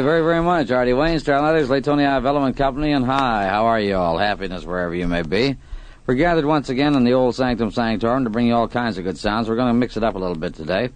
you 0.00 0.04
very, 0.04 0.22
very 0.22 0.42
much, 0.42 0.70
Artie 0.70 0.94
Wayne, 0.94 1.18
Starletters, 1.18 1.66
Laytonia 1.66 2.22
Ivello 2.22 2.46
and 2.46 2.56
Company, 2.56 2.92
and 2.92 3.04
hi, 3.04 3.46
how 3.46 3.66
are 3.66 3.78
you 3.78 3.96
all? 3.96 4.16
Happiness 4.16 4.64
wherever 4.64 4.94
you 4.94 5.06
may 5.06 5.20
be. 5.20 5.56
We're 6.06 6.14
gathered 6.14 6.46
once 6.46 6.70
again 6.70 6.94
in 6.94 7.04
the 7.04 7.12
old 7.12 7.34
Sanctum 7.34 7.70
Sanctorum 7.70 8.24
to 8.24 8.30
bring 8.30 8.46
you 8.46 8.54
all 8.54 8.66
kinds 8.66 8.96
of 8.96 9.04
good 9.04 9.18
sounds. 9.18 9.46
We're 9.46 9.56
going 9.56 9.68
to 9.68 9.74
mix 9.74 9.98
it 9.98 10.02
up 10.02 10.14
a 10.14 10.18
little 10.18 10.38
bit 10.38 10.54
today. 10.54 10.88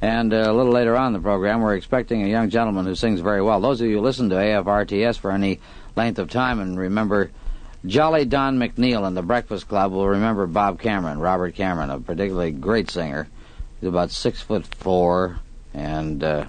And 0.00 0.34
uh, 0.34 0.50
a 0.50 0.52
little 0.52 0.72
later 0.72 0.96
on 0.96 1.08
in 1.08 1.12
the 1.12 1.20
program, 1.20 1.60
we're 1.60 1.76
expecting 1.76 2.24
a 2.24 2.26
young 2.26 2.50
gentleman 2.50 2.84
who 2.84 2.96
sings 2.96 3.20
very 3.20 3.42
well. 3.42 3.60
Those 3.60 3.80
of 3.80 3.86
you 3.86 3.98
who 3.98 4.02
listen 4.02 4.28
to 4.30 4.34
AFRTS 4.34 5.18
for 5.18 5.30
any 5.30 5.60
length 5.94 6.18
of 6.18 6.28
time 6.28 6.58
and 6.58 6.76
remember 6.76 7.30
Jolly 7.86 8.24
Don 8.24 8.58
McNeill 8.58 9.06
and 9.06 9.16
the 9.16 9.22
Breakfast 9.22 9.68
Club 9.68 9.92
will 9.92 10.08
remember 10.08 10.48
Bob 10.48 10.80
Cameron, 10.80 11.20
Robert 11.20 11.54
Cameron, 11.54 11.90
a 11.90 12.00
particularly 12.00 12.50
great 12.50 12.90
singer. 12.90 13.28
He's 13.80 13.88
about 13.88 14.10
six 14.10 14.42
foot 14.42 14.66
four 14.74 15.38
and 15.74 16.24
uh, 16.24 16.46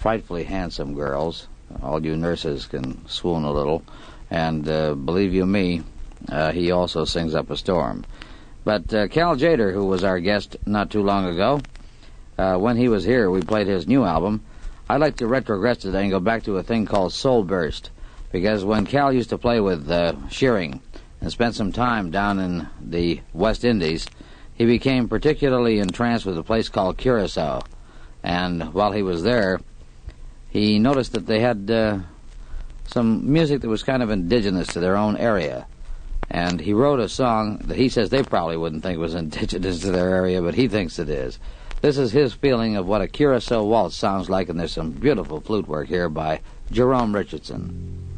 frightfully 0.00 0.44
handsome 0.44 0.94
girls. 0.94 1.46
All 1.82 2.04
you 2.04 2.16
nurses 2.16 2.66
can 2.66 3.06
swoon 3.06 3.44
a 3.44 3.52
little. 3.52 3.82
And 4.30 4.66
uh, 4.66 4.94
believe 4.94 5.34
you 5.34 5.44
me, 5.44 5.82
uh, 6.28 6.52
he 6.52 6.70
also 6.70 7.04
sings 7.04 7.34
up 7.34 7.50
a 7.50 7.56
storm. 7.56 8.06
But 8.64 8.92
uh, 8.94 9.08
Cal 9.08 9.36
Tjader, 9.36 9.72
who 9.72 9.84
was 9.84 10.02
our 10.02 10.18
guest 10.18 10.56
not 10.64 10.90
too 10.90 11.02
long 11.02 11.26
ago, 11.26 11.60
uh, 12.38 12.56
when 12.56 12.78
he 12.78 12.88
was 12.88 13.04
here, 13.04 13.30
we 13.30 13.42
played 13.42 13.66
his 13.66 13.86
new 13.86 14.04
album. 14.04 14.42
I'd 14.88 15.00
like 15.00 15.16
to 15.16 15.26
retrogress 15.26 15.78
today 15.78 16.02
and 16.02 16.10
go 16.10 16.20
back 16.20 16.44
to 16.44 16.56
a 16.56 16.62
thing 16.62 16.86
called 16.86 17.12
Soul 17.12 17.44
Burst, 17.44 17.90
because 18.32 18.64
when 18.64 18.86
Cal 18.86 19.12
used 19.12 19.30
to 19.30 19.38
play 19.38 19.60
with 19.60 19.90
uh, 19.90 20.14
Shearing 20.30 20.80
and 21.20 21.30
spent 21.30 21.54
some 21.54 21.72
time 21.72 22.10
down 22.10 22.38
in 22.38 22.68
the 22.80 23.20
West 23.34 23.64
Indies, 23.64 24.06
he 24.54 24.64
became 24.64 25.08
particularly 25.08 25.78
entranced 25.78 26.24
with 26.24 26.38
a 26.38 26.42
place 26.42 26.68
called 26.70 26.96
Curacao. 26.96 27.62
And 28.22 28.74
while 28.74 28.92
he 28.92 29.02
was 29.02 29.22
there, 29.22 29.60
he 30.50 30.78
noticed 30.78 31.12
that 31.12 31.26
they 31.26 31.40
had 31.40 31.70
uh, 31.70 31.98
some 32.86 33.32
music 33.32 33.60
that 33.60 33.68
was 33.68 33.84
kind 33.84 34.02
of 34.02 34.10
indigenous 34.10 34.66
to 34.68 34.80
their 34.80 34.96
own 34.96 35.16
area. 35.16 35.66
And 36.28 36.60
he 36.60 36.72
wrote 36.72 37.00
a 37.00 37.08
song 37.08 37.58
that 37.64 37.76
he 37.76 37.88
says 37.88 38.10
they 38.10 38.22
probably 38.22 38.56
wouldn't 38.56 38.82
think 38.82 38.98
was 38.98 39.14
indigenous 39.24 39.80
to 39.80 39.90
their 39.90 40.10
area, 40.10 40.42
but 40.42 40.54
he 40.54 40.68
thinks 40.68 40.98
it 40.98 41.08
is. 41.08 41.38
This 41.80 41.96
is 41.96 42.12
his 42.12 42.34
feeling 42.34 42.76
of 42.76 42.86
what 42.86 43.00
a 43.00 43.08
Curacao 43.08 43.64
waltz 43.64 43.96
sounds 43.96 44.28
like, 44.28 44.48
and 44.48 44.60
there's 44.60 44.72
some 44.72 44.90
beautiful 44.90 45.40
flute 45.40 45.66
work 45.66 45.88
here 45.88 46.08
by 46.08 46.40
Jerome 46.70 47.14
Richardson. 47.14 48.09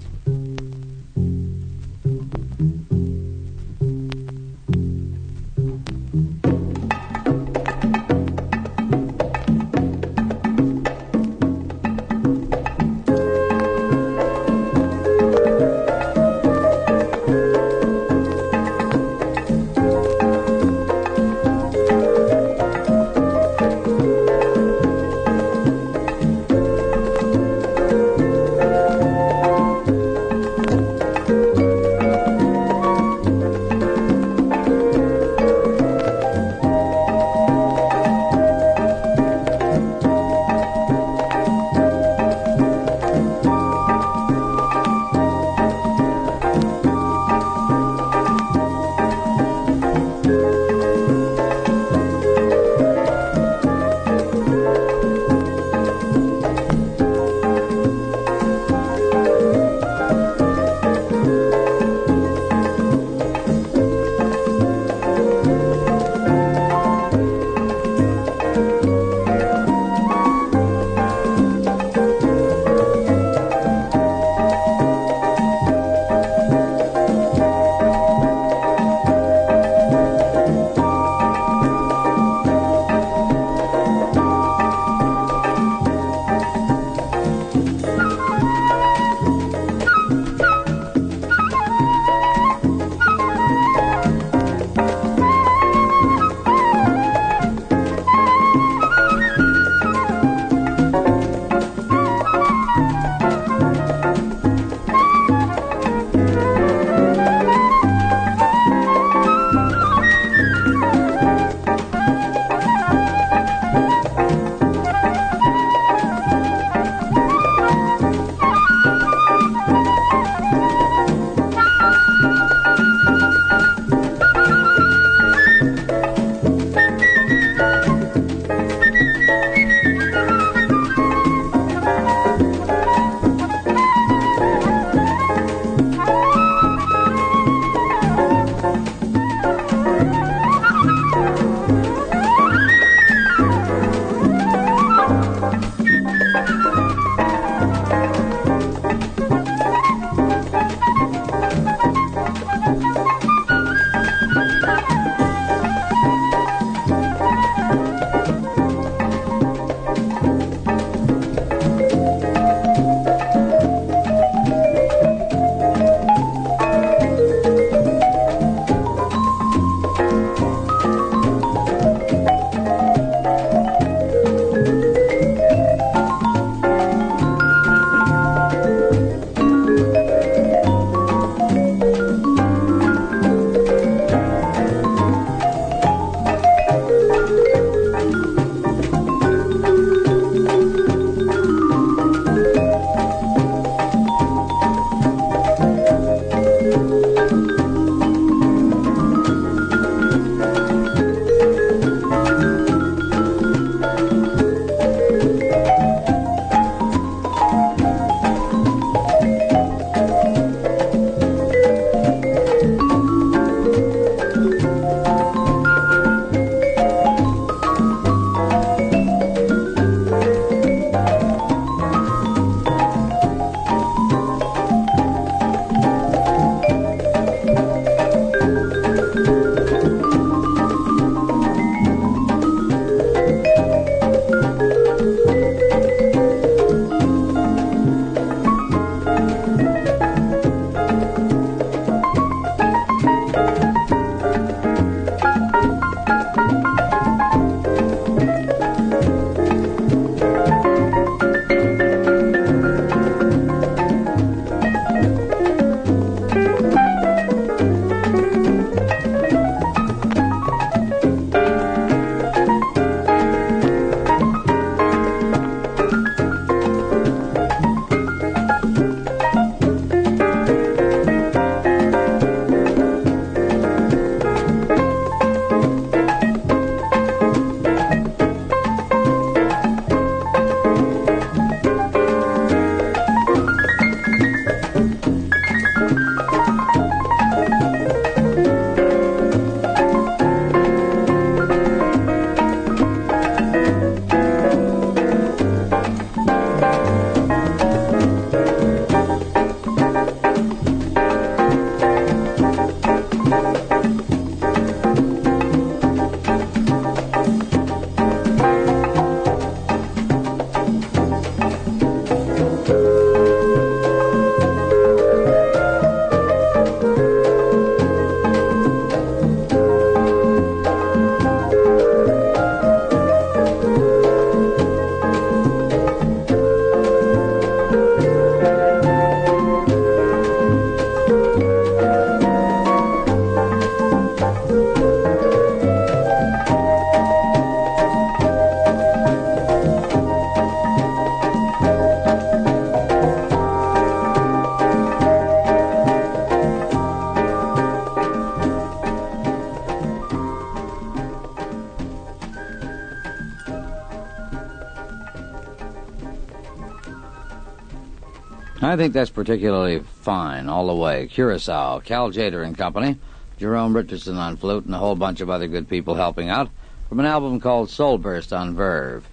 Think 358.83 358.95
that's 358.95 359.11
particularly 359.11 359.79
fine 359.79 360.49
all 360.49 360.67
the 360.67 360.75
way. 360.75 361.07
Curacao, 361.07 361.79
Cal 361.79 362.11
Tjader 362.11 362.45
and 362.45 362.59
Company, 362.59 362.99
Jerome 363.39 363.77
Richardson 363.77 364.17
on 364.17 364.37
flute, 364.37 364.65
and 364.65 364.75
a 364.75 364.79
whole 364.79 364.97
bunch 364.97 365.21
of 365.21 365.31
other 365.31 365.47
good 365.47 365.69
people 365.69 365.95
helping 365.95 366.29
out 366.29 366.51
from 366.89 366.99
an 366.99 367.07
album 367.07 367.39
called 367.39 367.71
Soul 367.71 367.97
Burst 367.97 368.33
on 368.33 368.57
Verve. 368.57 369.09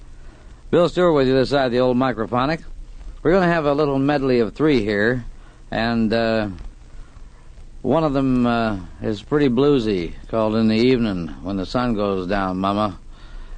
Bill 0.71 0.89
Stewart 0.89 1.13
with 1.13 1.27
you 1.27 1.36
this 1.36 1.51
side 1.51 1.68
of 1.68 1.71
the 1.71 1.81
old 1.81 1.98
microphonic. 1.98 2.63
We're 3.21 3.30
going 3.30 3.48
to 3.48 3.54
have 3.54 3.68
a 3.68 3.74
little 3.75 4.00
medley 4.00 4.39
of 4.39 4.56
three 4.56 4.83
here, 4.83 5.24
and 5.69 6.12
uh, 6.12 6.50
one 7.83 8.04
of 8.04 8.13
them 8.13 8.48
uh, 8.48 8.80
is 9.04 9.21
pretty 9.21 9.50
bluesy, 9.50 10.16
called 10.30 10.56
In 10.56 10.68
the 10.68 10.77
Evening 10.77 11.27
When 11.44 11.57
the 11.57 11.68
Sun 11.68 11.94
Goes 11.94 12.25
Down, 12.25 12.57
Mama. 12.57 12.98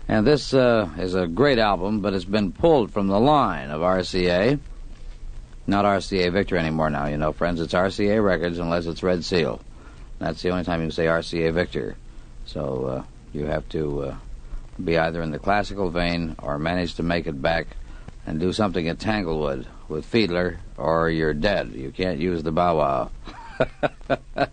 And 0.09 0.27
this 0.27 0.53
uh, 0.53 0.89
is 0.97 1.15
a 1.15 1.25
great 1.25 1.57
album, 1.57 2.01
but 2.01 2.13
it's 2.13 2.25
been 2.25 2.51
pulled 2.51 2.91
from 2.91 3.07
the 3.07 3.17
line 3.17 3.69
of 3.69 3.79
RCA. 3.79 4.59
Not 5.67 5.85
RCA 5.85 6.31
Victor 6.31 6.57
anymore 6.57 6.89
now, 6.89 7.07
you 7.07 7.17
know, 7.17 7.33
friends. 7.33 7.61
It's 7.61 7.73
RCA 7.73 8.23
Records 8.23 8.57
unless 8.59 8.85
it's 8.87 9.03
Red 9.03 9.23
Seal. 9.23 9.61
That's 10.19 10.41
the 10.41 10.49
only 10.49 10.63
time 10.63 10.81
you 10.81 10.87
can 10.87 10.91
say 10.91 11.05
RCA 11.05 11.53
Victor. 11.53 11.95
So 12.45 12.85
uh, 12.85 13.03
you 13.33 13.45
have 13.45 13.67
to 13.69 14.01
uh, 14.01 14.15
be 14.83 14.97
either 14.97 15.21
in 15.21 15.31
the 15.31 15.39
classical 15.39 15.89
vein 15.89 16.35
or 16.39 16.57
manage 16.57 16.95
to 16.95 17.03
make 17.03 17.27
it 17.27 17.41
back 17.41 17.67
and 18.25 18.39
do 18.39 18.53
something 18.53 18.87
at 18.87 18.99
Tanglewood 18.99 19.67
with 19.87 20.09
Fiedler, 20.09 20.57
or 20.77 21.09
you're 21.09 21.33
dead. 21.33 21.73
You 21.73 21.91
can't 21.91 22.19
use 22.19 22.43
the 22.43 22.51
bow 22.51 22.77
wow. 22.77 23.11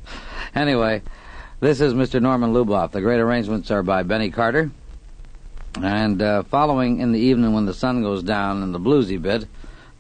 anyway, 0.55 1.03
this 1.61 1.81
is 1.81 1.95
Mr. 1.95 2.21
Norman 2.21 2.53
Luboff. 2.53 2.93
The 2.93 3.01
great 3.01 3.21
arrangements 3.21 3.71
are 3.71 3.83
by 3.83 4.03
Benny 4.03 4.31
Carter. 4.31 4.71
And 5.77 6.21
uh, 6.23 6.43
following 6.45 7.01
in 7.01 7.13
the 7.13 7.21
evening 7.21 7.53
when 7.53 7.67
the 7.67 7.75
sun 7.75 8.03
goes 8.03 8.23
down 8.23 8.63
in 8.63 8.73
the 8.73 8.81
bluesy 8.81 9.21
bit, 9.21 9.47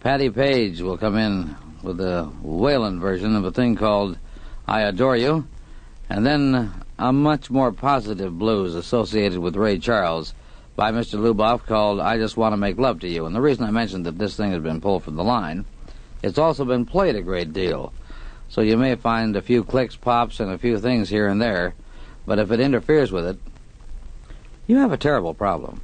Patti 0.00 0.30
Page 0.30 0.80
will 0.80 0.96
come 0.96 1.16
in 1.16 1.56
with 1.82 2.00
a 2.00 2.30
Wayland 2.40 3.00
version 3.00 3.34
of 3.34 3.44
a 3.44 3.50
thing 3.50 3.74
called 3.74 4.16
I 4.66 4.82
Adore 4.82 5.16
You. 5.16 5.46
And 6.08 6.24
then 6.24 6.72
a 6.98 7.12
much 7.12 7.50
more 7.50 7.72
positive 7.72 8.38
blues 8.38 8.76
associated 8.76 9.40
with 9.40 9.56
Ray 9.56 9.78
Charles 9.78 10.34
by 10.76 10.92
Mr. 10.92 11.18
Luboff 11.18 11.66
called 11.66 11.98
I 11.98 12.16
Just 12.16 12.36
Want 12.36 12.52
to 12.52 12.56
Make 12.56 12.78
Love 12.78 13.00
to 13.00 13.08
You. 13.08 13.26
And 13.26 13.34
the 13.34 13.40
reason 13.40 13.64
I 13.64 13.72
mentioned 13.72 14.06
that 14.06 14.18
this 14.18 14.36
thing 14.36 14.52
has 14.52 14.62
been 14.62 14.80
pulled 14.80 15.02
from 15.02 15.16
the 15.16 15.24
line, 15.24 15.64
it's 16.22 16.38
also 16.38 16.64
been 16.64 16.86
played 16.86 17.16
a 17.16 17.22
great 17.22 17.52
deal. 17.52 17.92
So 18.48 18.60
you 18.60 18.76
may 18.76 18.94
find 18.94 19.34
a 19.34 19.42
few 19.42 19.64
clicks, 19.64 19.96
pops, 19.96 20.38
and 20.38 20.50
a 20.50 20.58
few 20.58 20.78
things 20.78 21.08
here 21.08 21.26
and 21.26 21.42
there, 21.42 21.74
but 22.24 22.38
if 22.38 22.52
it 22.52 22.60
interferes 22.60 23.10
with 23.10 23.26
it, 23.26 23.38
you 24.68 24.76
have 24.76 24.92
a 24.92 24.96
terrible 24.96 25.34
problem. 25.34 25.80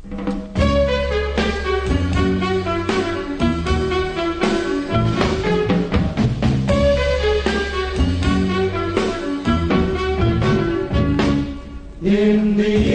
In 12.04 12.54
the 12.58 12.93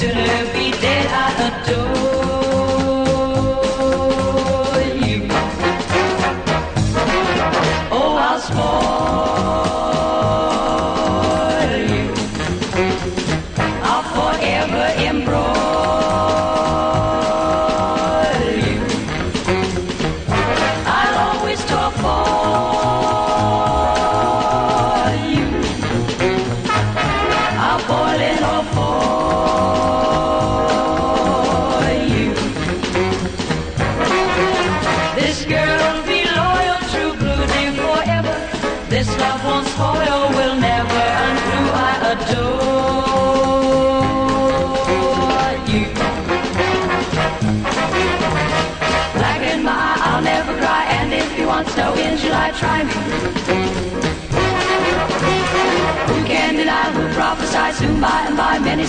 sooner 0.00 0.50
be 0.54 0.70
dead. 0.80 0.99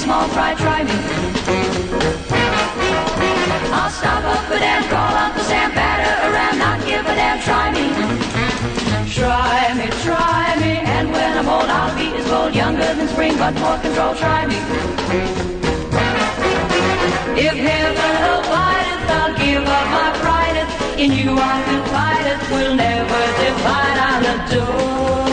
Small 0.02 0.28
fry, 0.30 0.56
try 0.56 0.84
me. 0.84 0.98
I'll 3.78 3.92
stop 3.92 4.24
up 4.36 4.50
a 4.50 4.58
damn, 4.58 4.84
call 4.90 5.14
Uncle 5.26 5.44
Sam, 5.44 5.70
batter 5.78 6.16
around, 6.28 6.58
not 6.58 6.80
give 6.88 7.06
a 7.06 7.16
damn, 7.22 7.40
try 7.48 7.68
me. 7.78 7.86
Try 9.14 9.62
me, 9.78 9.88
try 10.02 10.56
me, 10.64 10.74
and 10.96 11.12
when 11.12 11.38
I'm 11.38 11.48
old, 11.48 11.70
I'll 11.70 11.96
be 11.96 12.08
as 12.18 12.28
bold, 12.28 12.56
younger 12.56 12.90
than 12.98 13.08
spring, 13.10 13.38
but 13.38 13.54
more 13.64 13.78
control, 13.78 14.16
try 14.16 14.48
me. 14.48 14.58
If 17.48 17.56
heaven 17.70 18.16
abideth, 18.34 19.12
I'll 19.18 19.34
give 19.38 19.66
up 19.78 19.88
my 19.98 20.10
pride. 20.22 20.58
In 20.98 21.12
you 21.12 21.32
I 21.38 21.56
confided, 21.70 22.40
we'll 22.52 22.76
never 22.76 23.22
divide, 23.42 23.98
I'll 24.10 24.26
adore 24.34 25.31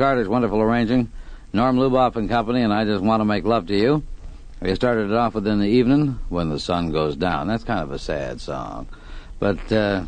Carter's 0.00 0.28
wonderful 0.28 0.62
arranging. 0.62 1.12
Norm 1.52 1.76
Luboff 1.76 2.16
and 2.16 2.26
Company, 2.26 2.62
and 2.62 2.72
I 2.72 2.86
just 2.86 3.04
want 3.04 3.20
to 3.20 3.26
make 3.26 3.44
love 3.44 3.66
to 3.66 3.76
you. 3.76 4.02
We 4.62 4.74
started 4.74 5.10
it 5.10 5.12
off 5.12 5.34
with 5.34 5.46
In 5.46 5.60
the 5.60 5.68
Evening, 5.68 6.18
When 6.30 6.48
the 6.48 6.58
Sun 6.58 6.90
Goes 6.90 7.16
Down. 7.16 7.48
That's 7.48 7.64
kind 7.64 7.80
of 7.80 7.92
a 7.92 7.98
sad 7.98 8.40
song. 8.40 8.88
But, 9.38 9.70
uh, 9.70 10.06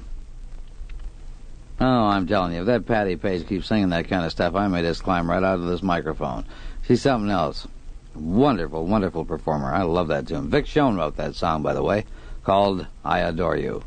oh, 1.79 1.85
I'm 1.85 2.27
telling 2.27 2.55
you, 2.55 2.61
if 2.61 2.67
that 2.69 2.87
Patti 2.87 3.17
Page 3.17 3.47
keeps 3.47 3.67
singing 3.69 3.91
that 3.91 4.09
kind 4.09 4.25
of 4.25 4.31
stuff, 4.33 4.55
I 4.55 4.67
may 4.67 4.81
just 4.81 5.03
climb 5.03 5.29
right 5.29 5.43
out 5.43 5.59
of 5.59 5.67
this 5.67 5.83
microphone. 5.83 6.47
She's 6.87 7.03
something 7.03 7.31
else. 7.31 7.69
Wonderful, 8.15 8.87
wonderful 8.87 9.27
performer. 9.27 9.75
I 9.75 9.83
love 9.83 10.09
that 10.09 10.27
tune. 10.27 10.49
Vic 10.49 10.67
Schoen 10.69 10.97
wrote 10.97 11.19
that 11.19 11.35
song, 11.35 11.63
by 11.63 11.75
the 11.75 11.83
way, 11.83 12.07
called 12.45 12.87
I 13.05 13.19
Adore 13.19 13.59
You. 13.59 13.83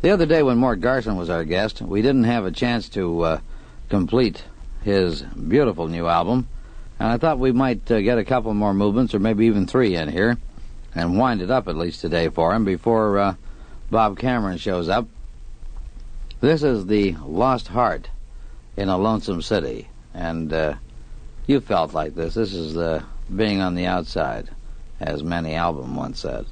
The 0.00 0.08
other 0.08 0.24
day 0.24 0.42
when 0.42 0.56
Mort 0.56 0.80
Garson 0.80 1.18
was 1.18 1.28
our 1.28 1.44
guest, 1.44 1.82
we 1.82 2.00
didn't 2.00 2.24
have 2.24 2.46
a 2.46 2.50
chance 2.50 2.88
to 2.90 3.20
uh, 3.20 3.40
complete 3.88 4.44
his 4.82 5.22
beautiful 5.22 5.88
new 5.88 6.06
album, 6.06 6.48
and 6.98 7.08
I 7.08 7.18
thought 7.18 7.38
we 7.38 7.52
might 7.52 7.90
uh, 7.90 8.00
get 8.00 8.18
a 8.18 8.24
couple 8.24 8.52
more 8.54 8.74
movements, 8.74 9.14
or 9.14 9.18
maybe 9.18 9.46
even 9.46 9.66
three 9.66 9.96
in 9.96 10.08
here, 10.08 10.36
and 10.94 11.18
wind 11.18 11.42
it 11.42 11.50
up 11.50 11.68
at 11.68 11.76
least 11.76 12.00
today 12.00 12.28
for 12.28 12.54
him 12.54 12.64
before 12.64 13.18
uh, 13.18 13.34
Bob 13.90 14.18
Cameron 14.18 14.58
shows 14.58 14.88
up. 14.88 15.08
This 16.40 16.62
is 16.62 16.86
the 16.86 17.12
Lost 17.24 17.68
Heart 17.68 18.10
in 18.76 18.88
a 18.88 18.98
Lonesome 18.98 19.42
City, 19.42 19.88
and 20.12 20.52
uh, 20.52 20.74
you 21.46 21.60
felt 21.60 21.94
like 21.94 22.14
this. 22.14 22.34
This 22.34 22.52
is 22.52 22.76
uh, 22.76 23.02
being 23.34 23.60
on 23.60 23.74
the 23.74 23.86
outside, 23.86 24.50
as 25.00 25.22
Manny 25.22 25.52
Albam 25.52 25.94
once 25.94 26.20
said. 26.20 26.46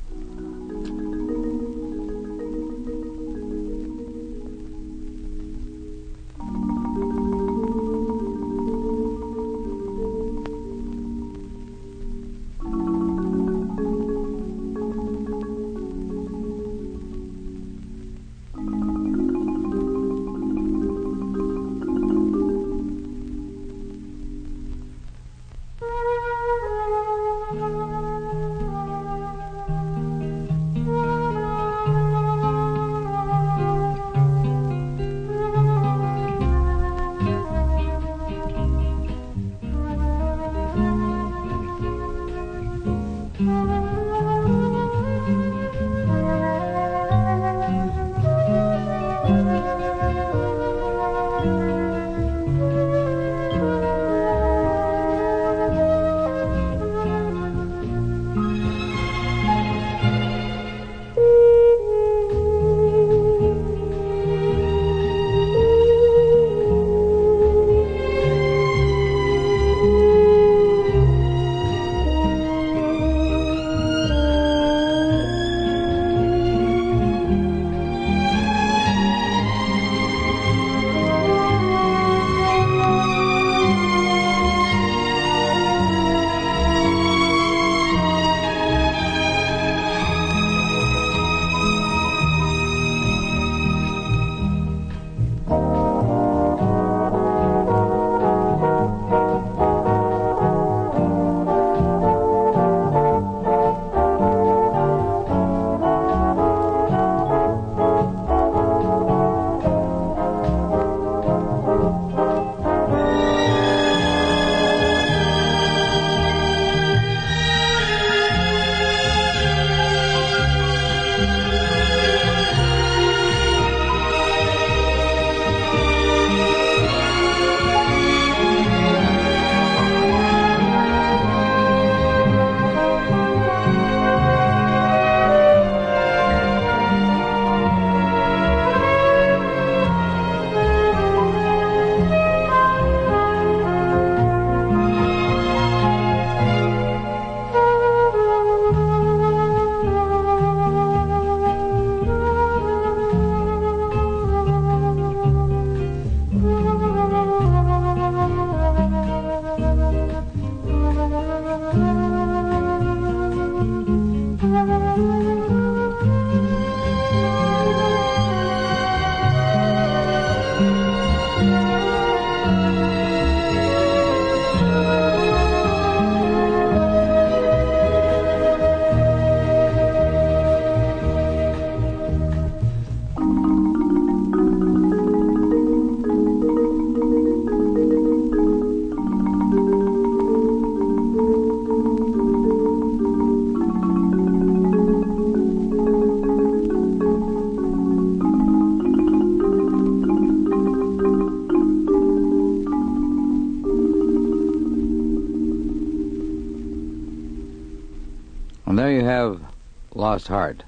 Lost 210.12 210.28
Heart 210.28 210.64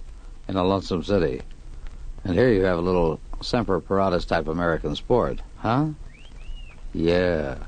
in 0.49 0.57
a 0.57 0.65
lonesome 0.65 1.03
city. 1.03 1.43
And 2.25 2.33
here 2.33 2.51
you 2.51 2.63
have 2.63 2.79
a 2.79 2.81
little 2.81 3.21
Semper 3.43 3.79
Paratus 3.79 4.27
type 4.27 4.49
American 4.49 4.97
sport. 4.97 5.43
Huh? 5.59 5.89
Yeah. 6.95 7.59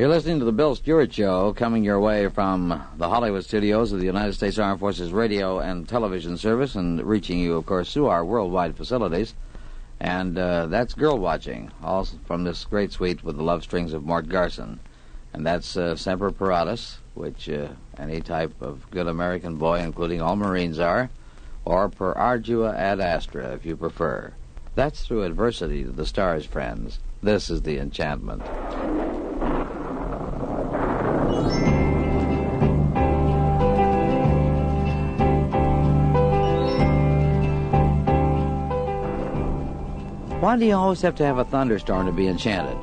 You're 0.00 0.08
listening 0.08 0.38
to 0.38 0.46
the 0.46 0.52
Bill 0.52 0.74
Stewart 0.74 1.12
Show, 1.12 1.52
coming 1.52 1.84
your 1.84 2.00
way 2.00 2.26
from 2.30 2.68
the 2.96 3.10
Hollywood 3.10 3.44
studios 3.44 3.92
of 3.92 4.00
the 4.00 4.06
United 4.06 4.32
States 4.32 4.58
Armed 4.58 4.80
Forces 4.80 5.12
Radio 5.12 5.58
and 5.58 5.86
Television 5.86 6.38
Service, 6.38 6.74
and 6.74 7.02
reaching 7.02 7.38
you, 7.38 7.54
of 7.56 7.66
course, 7.66 7.92
through 7.92 8.06
our 8.06 8.24
worldwide 8.24 8.78
facilities. 8.78 9.34
And 10.00 10.38
uh, 10.38 10.68
that's 10.68 10.94
Girl 10.94 11.18
Watching, 11.18 11.70
all 11.82 12.06
from 12.24 12.44
this 12.44 12.64
great 12.64 12.92
suite 12.92 13.22
with 13.22 13.36
the 13.36 13.42
love 13.42 13.62
strings 13.62 13.92
of 13.92 14.06
Mort 14.06 14.30
Garson. 14.30 14.80
And 15.34 15.46
that's 15.46 15.76
uh, 15.76 15.96
Semper 15.96 16.30
Paratus, 16.30 16.96
which 17.12 17.50
uh, 17.50 17.68
any 17.98 18.22
type 18.22 18.54
of 18.62 18.90
good 18.90 19.06
American 19.06 19.56
boy, 19.56 19.80
including 19.80 20.22
all 20.22 20.34
Marines, 20.34 20.78
are, 20.78 21.10
or 21.66 21.90
Per 21.90 22.14
Ardua 22.14 22.74
ad 22.74 23.00
Astra, 23.00 23.52
if 23.52 23.66
you 23.66 23.76
prefer. 23.76 24.32
That's 24.74 25.04
through 25.04 25.24
adversity 25.24 25.84
to 25.84 25.90
the 25.92 26.06
stars, 26.06 26.46
friends. 26.46 27.00
This 27.22 27.50
is 27.50 27.60
the 27.60 27.76
enchantment. 27.76 28.40
Why 40.40 40.56
do 40.56 40.64
you 40.64 40.74
always 40.74 41.02
have 41.02 41.16
to 41.16 41.24
have 41.26 41.36
a 41.36 41.44
thunderstorm 41.44 42.06
to 42.06 42.12
be 42.12 42.26
enchanted? 42.26 42.78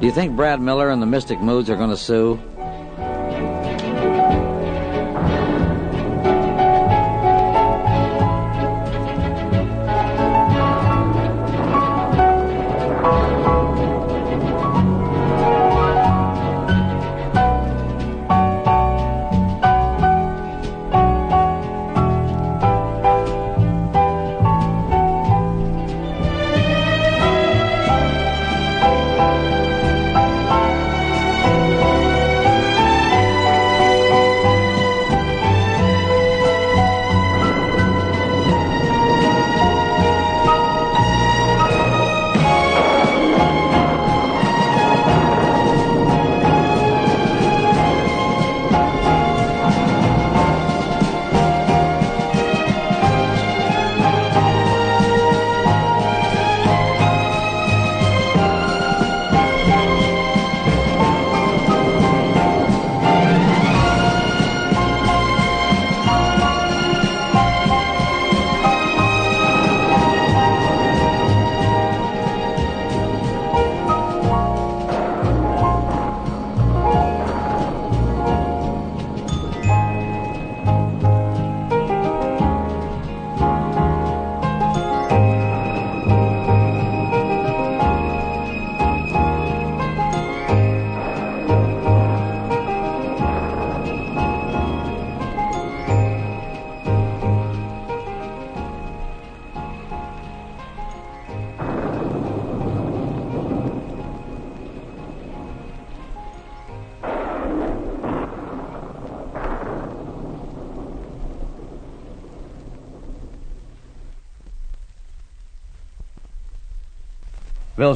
Do 0.00 0.06
you 0.08 0.12
think 0.12 0.34
Brad 0.34 0.60
Miller 0.60 0.90
and 0.90 1.00
the 1.00 1.06
Mystic 1.06 1.40
Moods 1.40 1.70
are 1.70 1.76
going 1.76 1.90
to 1.90 1.96
sue? 1.96 2.40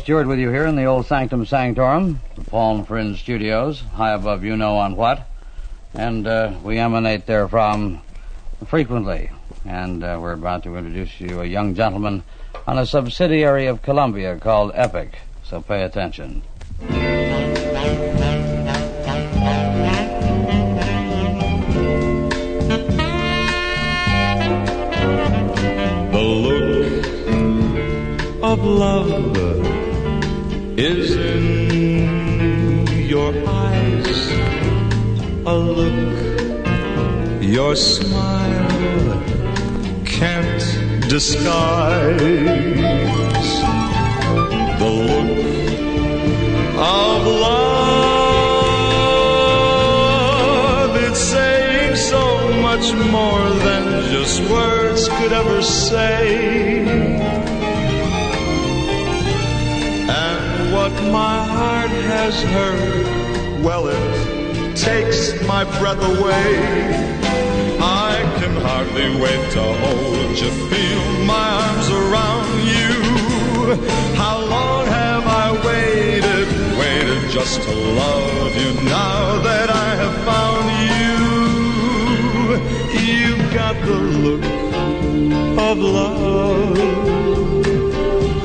Stewart 0.01 0.27
with 0.27 0.39
you 0.39 0.51
here 0.51 0.67
in 0.67 0.77
the 0.77 0.85
old 0.85 1.07
Sanctum 1.07 1.45
Sanctorum, 1.45 2.21
the 2.37 2.45
Palm 2.45 2.85
Fringe 2.85 3.19
Studios, 3.19 3.81
high 3.81 4.13
above 4.13 4.45
you 4.45 4.57
know 4.57 4.77
on 4.77 4.97
what. 4.97 5.27
And 5.95 6.27
uh, 6.27 6.53
we 6.63 6.79
emanate 6.79 7.27
therefrom 7.27 8.01
frequently. 8.67 9.31
And 9.65 10.05
uh, 10.05 10.19
we're 10.21 10.33
about 10.33 10.63
to 10.65 10.77
introduce 10.77 11.21
you 11.21 11.41
a 11.41 11.45
young 11.45 11.75
gentleman 11.75 12.23
on 12.67 12.79
a 12.79 12.87
subsidiary 12.87 13.67
of 13.67 13.83
Columbia 13.83 14.39
called 14.39 14.73
Epic. 14.75 15.19
So 15.43 15.61
pay 15.61 15.83
attention. 15.83 16.43
The 26.13 26.19
look 26.19 26.89
of 28.43 28.65
love 28.65 29.28
your 37.69 37.77
smile 37.77 39.23
can't 40.07 40.65
disguise. 41.07 42.19
The 44.81 44.91
look 45.09 45.31
of 46.79 47.27
love, 47.27 47.73
it's 50.97 51.21
saying 51.21 51.97
so 51.97 52.25
much 52.63 52.87
more 53.13 53.51
than 53.67 53.83
just 54.13 54.41
words 54.51 55.09
could 55.17 55.33
ever 55.35 55.61
say. 55.61 56.87
And 60.09 60.73
what 60.73 60.93
my 61.13 61.39
heart 61.45 61.91
has 62.15 62.35
heard, 62.45 63.63
well, 63.63 63.89
it 63.89 64.75
takes 64.75 65.47
my 65.47 65.65
breath 65.79 66.03
away. 66.17 67.28
I 68.49 68.51
can 68.51 68.63
hardly 68.63 69.11
wait 69.21 69.51
to 69.53 69.63
hold 69.63 70.39
you, 70.39 70.51
feel 70.71 71.25
my 71.25 71.49
arms 71.67 71.89
around 71.91 72.49
you. 72.67 72.95
How 74.17 74.41
long 74.41 74.87
have 74.87 75.27
I 75.27 75.53
waited, 75.67 76.49
waited 76.79 77.31
just 77.31 77.61
to 77.63 77.71
love 77.71 78.57
you 78.57 78.73
now 78.89 79.43
that 79.43 79.69
I 79.69 79.89
have 80.03 80.17
found 80.25 80.67
you? 80.95 81.19
You've 83.07 83.53
got 83.53 83.77
the 83.85 83.99
look 84.25 84.45
of 85.59 85.79
love. 85.79 86.79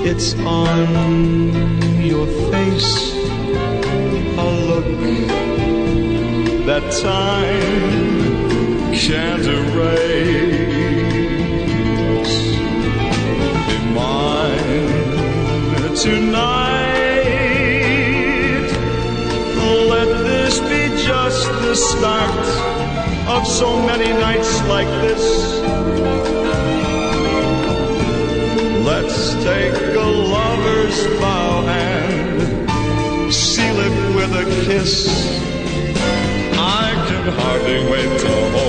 It's 0.06 0.34
on 0.40 2.02
your 2.02 2.28
face, 2.52 3.14
a 4.38 4.50
look 4.68 4.86
that 6.66 6.92
time 6.92 8.23
can't 8.96 9.46
erase. 9.46 10.58
Be 13.68 13.78
mine 13.94 15.96
tonight. 15.96 16.84
Let 19.90 20.10
this 20.24 20.60
be 20.60 21.04
just 21.04 21.48
the 21.64 21.76
start 21.76 22.48
of 23.30 23.48
so 23.48 23.82
many 23.88 24.10
nights 24.10 24.62
like 24.68 24.88
this. 25.02 25.24
Let's 28.86 29.34
take 29.44 29.74
a 29.96 30.08
lover's 30.36 31.06
vow 31.20 31.66
and 31.68 33.34
seal 33.34 33.80
it 33.80 34.16
with 34.16 34.32
a 34.36 34.46
kiss. 34.66 35.08
I 36.56 36.92
can 37.08 37.34
hardly 37.34 37.80
wait 37.92 38.20
to 38.22 38.63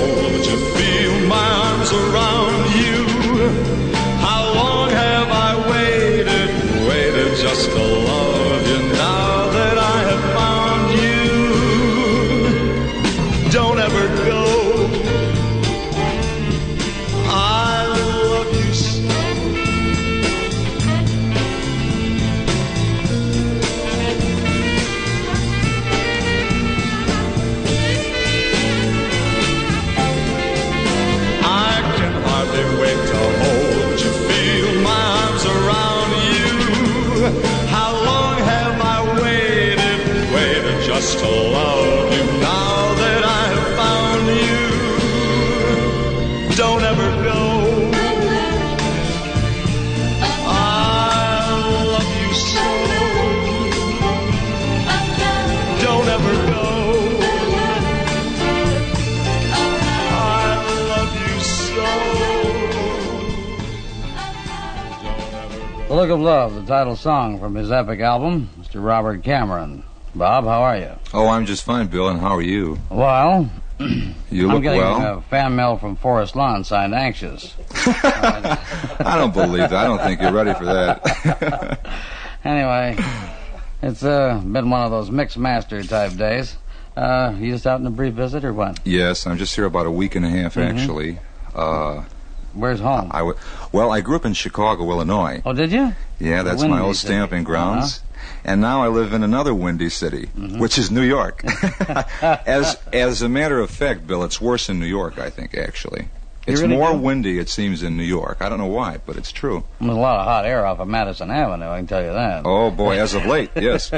of 66.15 66.21
Love, 66.21 66.55
the 66.55 66.63
title 66.65 66.97
song 66.97 67.39
from 67.41 67.55
his 67.57 67.71
epic 67.73 68.01
album, 68.01 68.49
Mr. 68.61 68.83
Robert 68.85 69.23
Cameron. 69.25 69.83
Bob, 70.15 70.45
how 70.45 70.63
are 70.63 70.79
you? 70.79 70.93
Oh, 71.13 71.27
I'm 71.29 71.45
just 71.45 71.65
fine, 71.65 71.89
Bill. 71.89 72.09
And 72.09 72.21
how 72.21 72.37
are 72.37 72.43
you? 72.43 72.79
Well, 72.89 73.51
You 74.31 74.47
look 74.47 74.57
I'm 74.57 74.63
getting 74.63 74.81
well. 74.81 75.19
a 75.19 75.23
fan 75.23 75.57
mail 75.57 75.77
from 75.77 75.97
Forest 75.97 76.37
Lawn 76.37 76.63
signed 76.63 76.95
Anxious. 76.95 77.55
I 77.75 79.17
don't 79.19 79.35
believe 79.35 79.71
that. 79.71 79.75
I 79.75 79.85
don't 79.85 79.99
think 79.99 80.21
you're 80.21 80.33
ready 80.33 80.55
for 80.55 80.65
that. 80.67 81.81
Anyway, 82.45 82.95
it's 83.83 84.05
uh, 84.05 84.39
been 84.45 84.69
one 84.69 84.83
of 84.83 84.91
those 84.91 85.11
mixed 85.11 85.39
master 85.39 85.83
type 85.83 86.15
days. 86.15 86.59
Uh, 86.95 87.35
you 87.39 87.53
just 87.53 87.67
out 87.67 87.81
on 87.81 87.87
a 87.87 87.91
brief 87.91 88.13
visit 88.13 88.45
or 88.45 88.53
what? 88.53 88.79
yes, 88.85 89.27
I'm 89.27 89.39
just 89.39 89.55
here 89.57 89.65
about 89.65 89.87
a 89.87 89.91
week 89.91 90.15
and 90.15 90.27
a 90.27 90.29
half, 90.29 90.55
Mm-hmm. 90.57 90.77
actually. 90.79 91.19
Uh, 91.55 92.05
Where's 92.55 92.81
home? 92.81 93.09
I 93.13 93.19
w- 93.19 93.37
well, 93.73 93.91
I 93.93 94.01
grew 94.01 94.17
up 94.17 94.25
in 94.25 94.33
Chicago, 94.35 94.89
Illinois. 94.91 95.43
oh, 95.45 95.53
did 95.53 95.73
you? 95.73 95.93
Yeah, 96.19 96.43
that's 96.43 96.61
windy 96.63 96.77
my 96.77 96.81
old 96.83 96.97
city. 96.97 97.09
stamping 97.13 97.45
grounds. 97.45 98.01
And 98.45 98.61
now 98.61 98.83
I 98.83 98.89
live 98.89 99.13
in 99.13 99.23
another 99.23 99.55
windy 99.55 99.89
city, 99.89 100.27
Mm-hmm. 100.39 100.59
which 100.59 100.79
is 100.79 100.91
New 100.91 101.03
York. 101.03 101.43
as 102.23 102.79
as 102.93 103.23
a 103.23 103.29
matter 103.29 103.59
of 103.61 103.71
fact, 103.71 104.07
Bill, 104.07 104.23
it's 104.25 104.41
worse 104.41 104.69
in 104.69 104.79
New 104.79 104.87
York. 104.87 105.19
I 105.19 105.31
think 105.31 105.55
actually, 105.57 106.09
it's 106.47 106.61
really 106.61 106.77
more 106.77 106.93
do? 106.93 106.99
windy. 106.99 107.39
It 107.39 107.49
seems 107.49 107.83
in 107.83 107.97
New 107.97 108.03
York. 108.05 108.39
I 108.41 108.49
don't 108.49 108.59
know 108.59 108.67
why, 108.67 108.99
but 109.07 109.17
it's 109.17 109.33
true. 109.33 109.65
There's 109.81 109.93
a 109.93 109.95
lot 109.99 110.21
of 110.21 110.27
hot 110.27 110.45
air 110.47 110.65
off 110.67 110.79
of 110.79 110.89
Madison 110.89 111.31
Avenue, 111.31 111.69
I 111.69 111.79
can 111.79 111.87
tell 111.87 112.03
you 112.05 112.13
that. 112.13 112.43
Oh 112.45 112.71
boy, 112.71 112.99
as 112.99 113.15
of 113.15 113.25
late, 113.27 113.51
yes. 113.57 113.89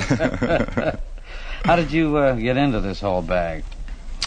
How 1.64 1.74
did 1.76 1.90
you 1.90 2.16
uh, 2.16 2.34
get 2.34 2.56
into 2.56 2.80
this 2.80 3.00
whole 3.00 3.22
bag? 3.22 3.64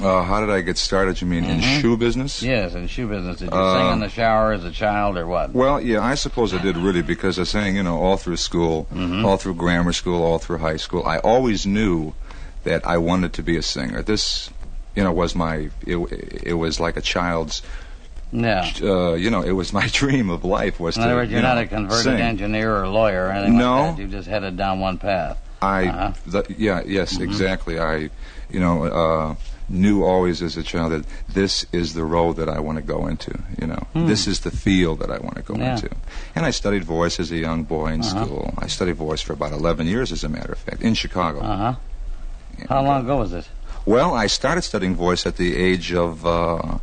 Uh, 0.01 0.23
how 0.23 0.39
did 0.39 0.49
I 0.49 0.61
get 0.61 0.77
started? 0.77 1.19
You 1.21 1.27
mean 1.27 1.43
in 1.45 1.59
shoe 1.61 1.97
business? 1.97 2.37
Mm-hmm. 2.41 2.49
Yes, 2.49 2.73
in 2.75 2.87
shoe 2.87 3.07
business. 3.07 3.37
Did 3.39 3.51
you 3.51 3.57
Uh, 3.57 3.77
sing 3.77 3.93
in 3.93 3.99
the 3.99 4.09
shower 4.09 4.53
as 4.53 4.63
a 4.63 4.71
child 4.71 5.17
or 5.17 5.27
what? 5.27 5.53
Well, 5.53 5.81
yeah, 5.81 6.01
I 6.01 6.15
suppose 6.15 6.53
I 6.53 6.61
did 6.61 6.77
really 6.77 7.01
because 7.01 7.37
I 7.39 7.43
sang, 7.43 7.75
you 7.75 7.83
know, 7.83 7.97
all 7.97 8.17
through 8.17 8.37
school, 8.37 8.87
Mm-hmm. 8.93 9.25
all 9.25 9.37
through 9.37 9.55
grammar 9.55 9.93
school, 9.93 10.23
all 10.23 10.39
through 10.39 10.59
high 10.59 10.77
school. 10.77 11.05
I 11.05 11.17
always 11.19 11.65
knew 11.65 12.13
that 12.63 12.85
I 12.87 12.97
wanted 12.97 13.33
to 13.33 13.43
be 13.43 13.57
a 13.57 13.61
singer. 13.61 14.01
This, 14.01 14.49
you 14.95 15.03
know, 15.03 15.11
was 15.11 15.35
my, 15.35 15.69
it, 15.85 15.97
it 16.43 16.53
was 16.53 16.79
like 16.79 16.97
a 16.97 17.01
child's, 17.01 17.61
Yeah. 18.31 18.69
uh, 18.81 19.13
you 19.13 19.29
know, 19.29 19.41
it 19.41 19.51
was 19.53 19.73
my 19.73 19.87
dream 19.91 20.29
of 20.29 20.43
life 20.45 20.79
was 20.79 20.95
In 20.97 21.03
to, 21.03 21.07
other 21.09 21.15
words, 21.17 21.31
you 21.31 21.37
you're 21.37 21.43
not 21.43 21.57
a 21.57 21.65
converted 21.67 22.03
sing. 22.03 22.21
engineer 22.21 22.75
or 22.75 22.87
lawyer 22.87 23.27
or 23.27 23.31
anything 23.31 23.57
No. 23.57 23.81
like 23.87 23.95
that. 23.97 24.01
You 24.01 24.07
just 24.07 24.27
headed 24.27 24.55
down 24.57 24.79
one 24.79 24.97
path. 24.97 25.37
I, 25.61 25.87
Uh-huh. 25.87 26.43
yeah, 26.57 26.81
yes, 26.85 27.19
exactly. 27.19 27.79
I, 27.79 28.09
you 28.49 28.59
know, 28.59 28.83
uh, 28.85 29.35
knew 29.69 30.03
always 30.03 30.41
as 30.41 30.57
a 30.57 30.63
child 30.63 30.91
that 30.91 31.05
this 31.33 31.65
is 31.71 31.93
the 31.93 32.03
role 32.03 32.33
that 32.33 32.49
I 32.49 32.59
want 32.59 32.77
to 32.77 32.81
go 32.81 33.07
into. 33.07 33.31
You 33.61 33.67
know, 33.67 33.87
this 33.93 34.27
is 34.27 34.39
the 34.41 34.51
field 34.51 34.99
that 34.99 35.11
I 35.11 35.17
want 35.19 35.35
to 35.35 35.41
go 35.41 35.55
Yeah. 35.55 35.75
into. 35.75 35.89
And 36.35 36.45
I 36.45 36.51
studied 36.51 36.83
voice 36.83 37.19
as 37.19 37.31
a 37.31 37.37
young 37.37 37.63
boy 37.63 37.87
in 37.93 38.01
Uh-huh. 38.01 38.25
school. 38.25 38.53
I 38.57 38.67
studied 38.67 38.95
voice 38.95 39.21
for 39.21 39.33
about 39.33 39.51
11 39.51 39.87
years, 39.87 40.11
as 40.11 40.23
a 40.23 40.29
matter 40.29 40.51
of 40.51 40.57
fact, 40.59 40.81
in 40.81 40.93
Chicago. 40.95 41.39
Uh 41.41 41.57
huh. 41.57 41.73
And, 42.59 42.69
How 42.69 42.83
long 42.83 42.97
uh, 42.97 43.03
ago 43.03 43.17
was 43.17 43.31
this? 43.31 43.47
Well, 43.85 44.13
I 44.13 44.27
started 44.27 44.63
studying 44.63 44.95
voice 44.95 45.25
at 45.25 45.37
the 45.37 45.55
age 45.55 45.93
of, 45.93 46.25
uh, 46.25 46.77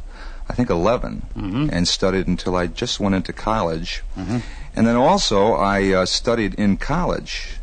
I 0.48 0.52
think, 0.54 0.70
11, 0.70 1.22
Mhm. 1.36 1.68
and 1.72 1.86
studied 1.88 2.26
until 2.26 2.56
I 2.56 2.66
just 2.68 2.98
went 3.00 3.14
into 3.14 3.32
college. 3.32 4.02
Mhm. 4.16 4.42
And 4.74 4.86
then 4.86 4.96
also, 4.96 5.54
I 5.54 5.92
uh, 5.92 6.06
studied 6.06 6.54
in 6.54 6.76
college. 6.78 7.55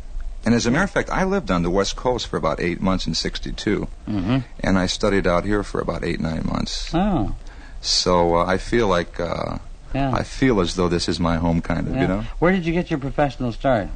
And 0.44 0.54
as 0.54 0.66
a 0.66 0.70
matter 0.70 0.84
of 0.84 0.90
fact, 0.90 1.08
I 1.10 1.24
lived 1.24 1.50
on 1.50 1.62
the 1.62 1.70
West 1.70 1.96
Coast 1.96 2.26
for 2.26 2.36
about 2.36 2.60
eight 2.60 2.80
months 2.80 3.06
in 3.06 3.14
'62, 3.14 3.88
Mm-hmm. 4.08 4.38
and 4.60 4.78
I 4.78 4.86
studied 4.86 5.26
out 5.26 5.44
here 5.44 5.62
for 5.62 5.80
about 5.80 6.04
eight 6.04 6.20
nine 6.20 6.44
months. 6.46 6.90
Oh, 6.94 7.34
So 7.80 8.36
uh, 8.36 8.44
I 8.44 8.58
feel 8.58 8.86
like 8.88 9.18
uh, 9.20 9.58
yeah. 9.94 10.12
I 10.12 10.22
feel 10.22 10.60
as 10.60 10.74
though 10.76 10.88
this 10.88 11.08
is 11.08 11.18
my 11.18 11.36
home, 11.36 11.60
kind 11.62 11.86
of. 11.88 11.94
yeah. 11.94 12.02
You 12.02 12.08
know. 12.08 12.24
Where 12.40 12.52
did 12.52 12.66
you 12.66 12.72
get 12.72 12.90
your 12.90 12.98
professional 13.00 13.52
start? 13.52 13.88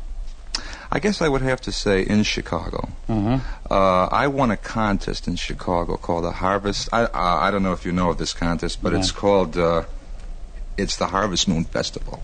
I 0.91 1.01
guess 1.01 1.21
I 1.21 1.29
would 1.29 1.43
have 1.43 1.61
to 1.63 1.73
say 1.73 2.01
in 2.03 2.23
Chicago. 2.23 2.89
Mm-hmm. 3.11 3.45
Uh, 3.71 4.07
I 4.07 4.27
won 4.29 4.51
a 4.51 4.57
contest 4.57 5.29
in 5.29 5.37
Chicago 5.37 5.97
called 5.99 6.25
the 6.25 6.33
Harvest. 6.33 6.89
I 6.93 7.03
uh, 7.05 7.47
I 7.47 7.51
don't 7.51 7.63
know 7.63 7.73
if 7.75 7.85
you 7.85 7.93
know 7.93 8.09
of 8.11 8.17
this 8.17 8.33
contest, 8.33 8.83
but 8.83 8.93
Yeah. 8.93 8.99
it's 9.01 9.13
called 9.13 9.59
uh, 9.59 9.83
it's 10.79 10.97
the 10.97 11.09
Harvest 11.09 11.47
Moon 11.47 11.65
Festival. 11.65 12.23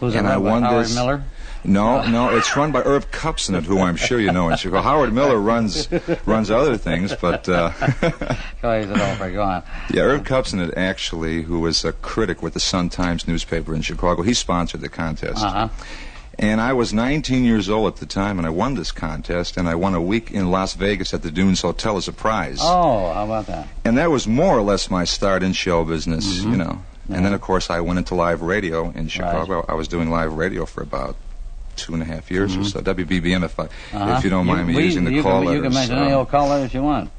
Who's 0.00 0.14
And 0.14 0.26
I 0.26 0.36
by 0.36 0.38
won 0.38 0.62
Howard 0.62 0.86
this- 0.86 0.94
Miller? 0.94 1.22
No, 1.62 2.06
no, 2.08 2.36
it's 2.36 2.56
run 2.56 2.72
by 2.72 2.80
Irv 2.82 3.10
Kupcinet, 3.10 3.64
who 3.64 3.80
I'm 3.80 3.96
sure 3.96 4.18
you 4.18 4.32
know 4.32 4.48
in 4.48 4.56
Chicago. 4.56 4.80
Howard 4.82 5.12
Miller 5.12 5.38
runs 5.38 5.88
runs 6.26 6.50
other 6.50 6.76
things, 6.76 7.14
but 7.20 7.48
uh, 7.48 7.70
Oh, 8.62 8.78
he's 8.80 8.88
an 8.90 9.00
over. 9.00 9.30
Go 9.30 9.42
on. 9.42 9.62
yeah, 9.92 10.02
Irv 10.02 10.22
Kupcinet 10.24 10.74
actually, 10.76 11.42
who 11.42 11.60
was 11.60 11.84
a 11.84 11.92
critic 11.92 12.42
with 12.42 12.54
the 12.54 12.60
Sun 12.60 12.88
Times 12.90 13.28
newspaper 13.28 13.74
in 13.74 13.82
Chicago, 13.82 14.22
he 14.22 14.32
sponsored 14.34 14.80
the 14.80 14.88
contest. 14.88 15.44
Uh 15.44 15.50
huh. 15.50 15.68
And 16.38 16.58
I 16.62 16.72
was 16.72 16.94
19 16.94 17.44
years 17.44 17.68
old 17.68 17.92
at 17.92 18.00
the 18.00 18.06
time, 18.06 18.38
and 18.38 18.46
I 18.46 18.50
won 18.50 18.72
this 18.74 18.92
contest, 18.92 19.58
and 19.58 19.68
I 19.68 19.74
won 19.74 19.94
a 19.94 20.00
week 20.00 20.30
in 20.30 20.50
Las 20.50 20.72
Vegas 20.72 21.12
at 21.12 21.20
the 21.22 21.30
Dunes 21.30 21.60
Hotel 21.60 21.98
as 21.98 22.08
a 22.08 22.12
prize. 22.14 22.60
Oh, 22.62 23.12
how 23.12 23.24
about 23.26 23.46
that? 23.48 23.68
And 23.84 23.98
that 23.98 24.10
was 24.10 24.26
more 24.26 24.56
or 24.56 24.62
less 24.62 24.88
my 24.90 25.04
start 25.04 25.42
in 25.42 25.52
show 25.52 25.84
business, 25.84 26.38
Mm-hmm. 26.40 26.50
you 26.52 26.56
know. 26.56 26.82
And 27.10 27.26
then, 27.26 27.34
of 27.34 27.40
course, 27.42 27.68
I 27.68 27.80
went 27.80 27.98
into 27.98 28.14
live 28.14 28.40
radio 28.40 28.88
in 28.90 29.08
Chicago. 29.08 29.66
I 29.68 29.74
was 29.74 29.88
doing 29.88 30.08
live 30.10 30.32
radio 30.32 30.64
for 30.64 30.80
about 30.82 31.16
two 31.80 31.94
and 31.94 32.02
a 32.02 32.06
half 32.06 32.30
years 32.30 32.56
or 32.56 32.64
so. 32.64 32.80
WBBM, 32.80 33.44
if 33.44 33.58
I, 33.58 33.64
Mm-hmm. 33.66 33.96
Uh-huh. 33.96 34.14
if 34.18 34.24
you 34.24 34.30
don't 34.30 34.46
mind 34.46 34.68
me 34.68 34.74
we- 34.76 34.84
using 34.84 35.04
the 35.04 35.12
you 35.12 35.22
call 35.22 35.42
can, 35.42 35.52
You 35.52 35.60
letters. 35.60 35.62
can 35.64 35.74
mention 35.74 35.98
any 35.98 36.12
uh, 36.12 36.18
old 36.18 36.28
call 36.28 36.48
letters 36.48 36.72
you 36.74 36.82
want. 36.82 37.10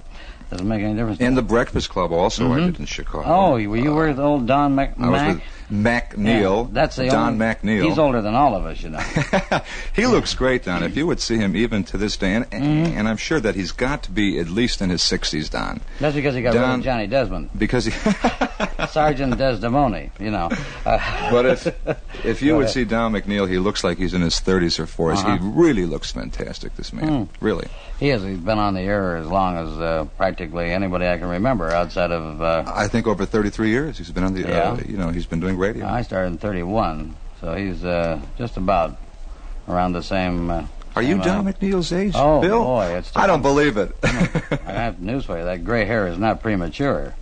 Doesn't 0.49 0.67
make 0.67 0.81
any 0.81 0.95
difference. 0.95 1.21
and 1.21 1.37
the 1.37 1.41
Breakfast 1.41 1.89
Club 1.89 2.11
also 2.11 2.51
I 2.51 2.59
did 2.59 2.79
in 2.79 2.85
Chicago. 2.85 3.23
oh, 3.25 3.51
were 3.53 3.77
you 3.77 3.93
Uh, 3.97 4.07
with 4.07 4.19
old 4.19 4.47
Don 4.47 4.75
Mac? 4.75 4.99
I 4.99 5.09
was 5.09 5.35
with 5.35 5.43
McNeill. 5.71 6.65
Yeah, 6.67 6.73
that's 6.73 6.95
the 6.97 7.07
Don 7.07 7.33
only, 7.33 7.45
McNeill. 7.45 7.87
He's 7.87 7.97
older 7.97 8.21
than 8.21 8.35
all 8.35 8.55
of 8.55 8.65
us, 8.65 8.81
you 8.83 8.89
know. 8.89 8.99
he 9.95 10.05
looks 10.05 10.33
great, 10.33 10.65
Don. 10.65 10.83
If 10.83 10.97
you 10.97 11.07
would 11.07 11.19
see 11.19 11.37
him 11.37 11.55
even 11.55 11.83
to 11.85 11.97
this 11.97 12.17
day, 12.17 12.33
and, 12.35 12.45
Mm-hmm. 12.51 12.97
and 12.97 13.07
I'm 13.07 13.17
sure 13.17 13.39
that 13.39 13.55
he's 13.55 13.71
got 13.71 14.03
to 14.03 14.11
be 14.11 14.37
at 14.39 14.49
least 14.49 14.81
in 14.81 14.89
his 14.89 15.01
60s, 15.01 15.49
Don, 15.49 15.81
That's 15.99 16.15
because 16.15 16.35
he 16.35 16.41
got 16.41 16.53
rid 16.53 16.61
of 16.63 16.81
Johnny 16.83 17.07
Desmond, 17.07 17.49
because 17.57 17.85
he. 17.85 17.91
Sergeant 18.89 19.37
Desdemona. 19.37 20.09
You 20.19 20.31
know. 20.31 20.49
Uh, 20.85 21.29
but 21.31 21.45
if 21.45 21.67
if 22.25 22.41
you 22.41 22.55
would 22.55 22.63
ahead. 22.63 22.73
see 22.73 22.83
Don 22.85 23.13
McNeill, 23.13 23.49
he 23.49 23.57
looks 23.57 23.83
like 23.83 23.97
he's 23.97 24.13
in 24.13 24.21
his 24.21 24.35
30s 24.35 24.79
or 24.79 24.85
40s. 24.85 25.17
Uh-huh. 25.17 25.37
He 25.37 25.39
really 25.41 25.85
looks 25.85 26.11
fantastic. 26.11 26.75
This 26.75 26.91
man, 26.93 27.25
Hmm. 27.25 27.45
really. 27.45 27.67
he 27.99 28.07
has. 28.09 28.21
He's 28.23 28.37
been 28.37 28.57
on 28.59 28.73
the 28.73 28.81
air 28.81 29.17
as 29.17 29.27
long 29.27 29.57
as 29.57 29.69
uh, 29.79 30.05
practically 30.17 30.71
anybody 30.71 31.07
I 31.07 31.17
can 31.17 31.27
remember, 31.29 31.69
outside 31.71 32.11
of. 32.11 32.41
Uh, 32.41 32.63
I 32.67 32.87
think 32.87 33.07
over 33.07 33.25
33 33.25 33.69
years 33.69 33.97
he's 33.97 34.11
been 34.11 34.23
on 34.23 34.33
the. 34.33 34.45
Uh, 34.45 34.75
Yeah. 34.75 34.83
you 34.87 34.97
know, 34.97 35.09
he's 35.09 35.25
been 35.25 35.39
doing 35.39 35.57
radio. 35.61 35.85
I 35.87 36.01
started 36.01 36.27
in 36.27 36.37
'31, 36.37 37.15
so 37.39 37.53
he's 37.55 37.85
uh, 37.85 38.19
just 38.37 38.57
about 38.57 38.97
around 39.67 39.93
the 39.93 40.03
same. 40.03 40.49
Uh, 40.49 40.65
Are 40.95 41.01
you 41.01 41.15
same, 41.15 41.21
Don 41.21 41.47
uh, 41.47 41.51
McNeill's 41.53 41.93
age, 41.93 42.13
Oh, 42.15 42.41
Bill? 42.41 42.63
boy, 42.63 42.97
it's 42.97 43.15
I 43.15 43.27
don't 43.27 43.41
believe 43.41 43.77
it. 43.77 43.95
I 44.03 44.71
have 44.73 44.99
news 44.99 45.25
for 45.25 45.37
you. 45.37 45.45
That 45.45 45.63
gray 45.63 45.85
hair 45.85 46.07
is 46.07 46.17
not 46.17 46.41
premature. 46.41 47.13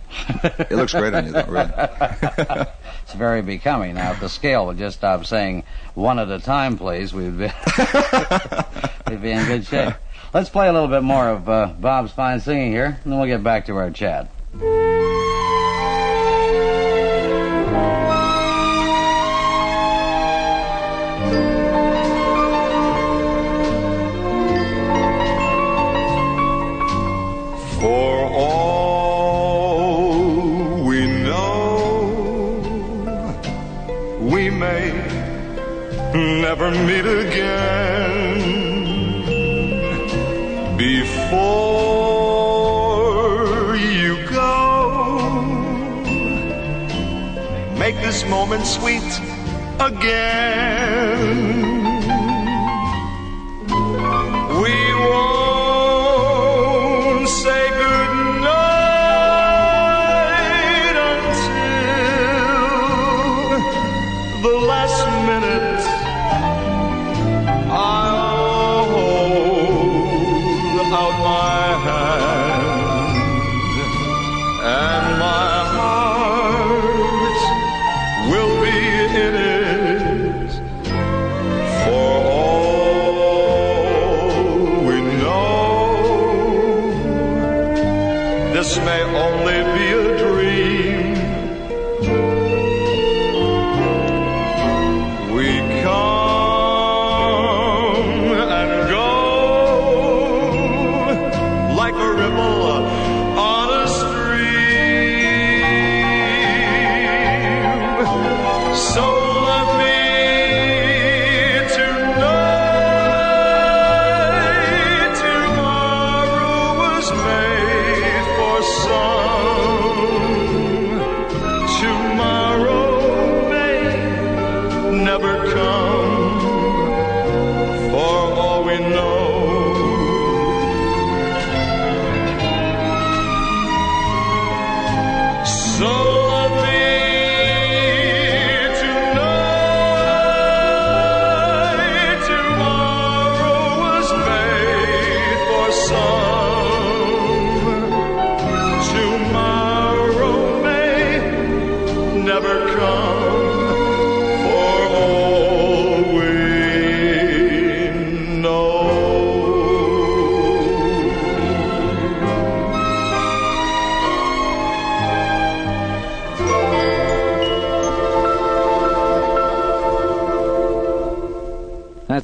it 0.42 0.72
looks 0.72 0.92
great 0.92 1.14
on 1.14 1.26
you, 1.26 1.32
though. 1.32 1.44
Really. 1.46 2.66
It's 3.02 3.16
very 3.18 3.42
becoming. 3.42 3.96
Now, 3.96 4.12
if 4.12 4.20
the 4.20 4.28
scale 4.28 4.66
would 4.66 4.78
just 4.78 4.98
stop 4.98 5.26
saying 5.26 5.64
one 5.94 6.20
at 6.20 6.30
a 6.30 6.38
time, 6.38 6.78
please, 6.78 7.12
we'd 7.12 7.36
be, 7.36 7.48
we'd 9.08 9.20
be 9.22 9.32
in 9.32 9.44
good 9.46 9.66
shape. 9.66 9.94
Let's 10.32 10.48
play 10.48 10.68
a 10.68 10.72
little 10.72 10.86
bit 10.86 11.02
more 11.02 11.28
of 11.28 11.48
uh, 11.48 11.72
Bob's 11.80 12.12
fine 12.12 12.38
singing 12.38 12.70
here, 12.70 13.00
and 13.02 13.12
then 13.12 13.18
we'll 13.18 13.26
get 13.26 13.42
back 13.42 13.66
to 13.66 13.76
our 13.76 13.90
chat. 13.90 14.28
Never 36.60 36.84
meet 36.84 37.06
again. 37.06 38.36
Before 40.76 41.36
you 43.76 44.16
go, 44.28 45.30
make 47.78 47.96
this 47.96 48.26
moment 48.28 48.66
sweet 48.66 49.20
again. 49.78 51.49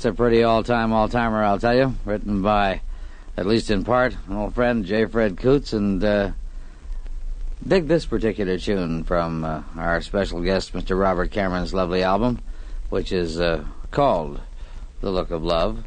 A 0.06 0.12
pretty 0.12 0.42
all-time, 0.42 0.92
all-timer, 0.92 1.42
I'll 1.42 1.58
tell 1.58 1.76
you. 1.76 1.94
Written 2.04 2.40
by, 2.40 2.80
at 3.36 3.44
least 3.44 3.70
in 3.70 3.84
part, 3.84 4.16
an 4.28 4.36
old 4.36 4.54
friend, 4.54 4.84
J. 4.84 5.04
Fred 5.04 5.36
Coots, 5.36 5.72
and 5.72 6.02
uh, 6.02 6.30
dig 7.66 7.88
this 7.88 8.06
particular 8.06 8.58
tune 8.58 9.04
from 9.04 9.44
uh, 9.44 9.62
our 9.76 10.00
special 10.00 10.40
guest, 10.40 10.72
Mr. 10.72 10.98
Robert 10.98 11.30
Cameron's 11.30 11.74
lovely 11.74 12.02
album, 12.02 12.40
which 12.88 13.12
is 13.12 13.40
uh, 13.40 13.64
called 13.90 14.40
The 15.00 15.10
Look 15.10 15.30
of 15.30 15.44
Love. 15.44 15.84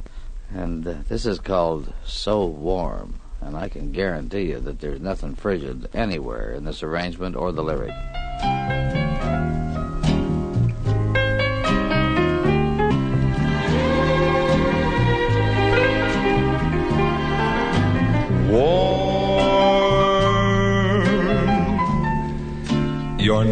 And 0.52 0.86
uh, 0.86 0.96
this 1.08 1.26
is 1.26 1.40
called 1.40 1.94
So 2.06 2.46
Warm. 2.46 3.20
And 3.42 3.56
I 3.56 3.70
can 3.70 3.92
guarantee 3.92 4.50
you 4.50 4.60
that 4.60 4.82
there's 4.82 5.00
nothing 5.00 5.36
frigid 5.36 5.88
anywhere 5.94 6.52
in 6.52 6.66
this 6.66 6.84
arrangement 6.84 7.36
or 7.36 7.52
the 7.52 7.64
lyric. 7.64 8.99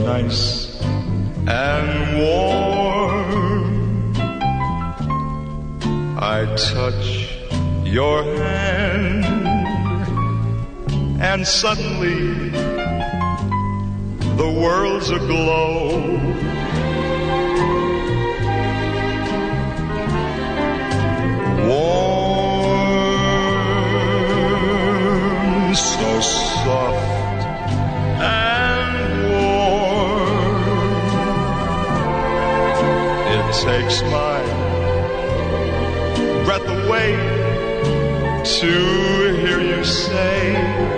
Nice 0.06 0.82
and 1.48 2.20
warm. 2.20 3.64
I 6.20 6.46
touch 6.56 7.08
your 7.84 8.24
hand, 8.24 9.26
and 11.22 11.48
suddenly 11.48 12.50
the 14.38 14.50
world's 14.62 15.10
aglow. 15.10 15.90
Warm, 21.68 22.07
takes 33.68 34.02
my 34.04 34.42
breath 36.46 36.66
away 36.70 37.12
to 38.46 39.36
hear 39.42 39.60
you 39.60 39.84
say 39.84 40.97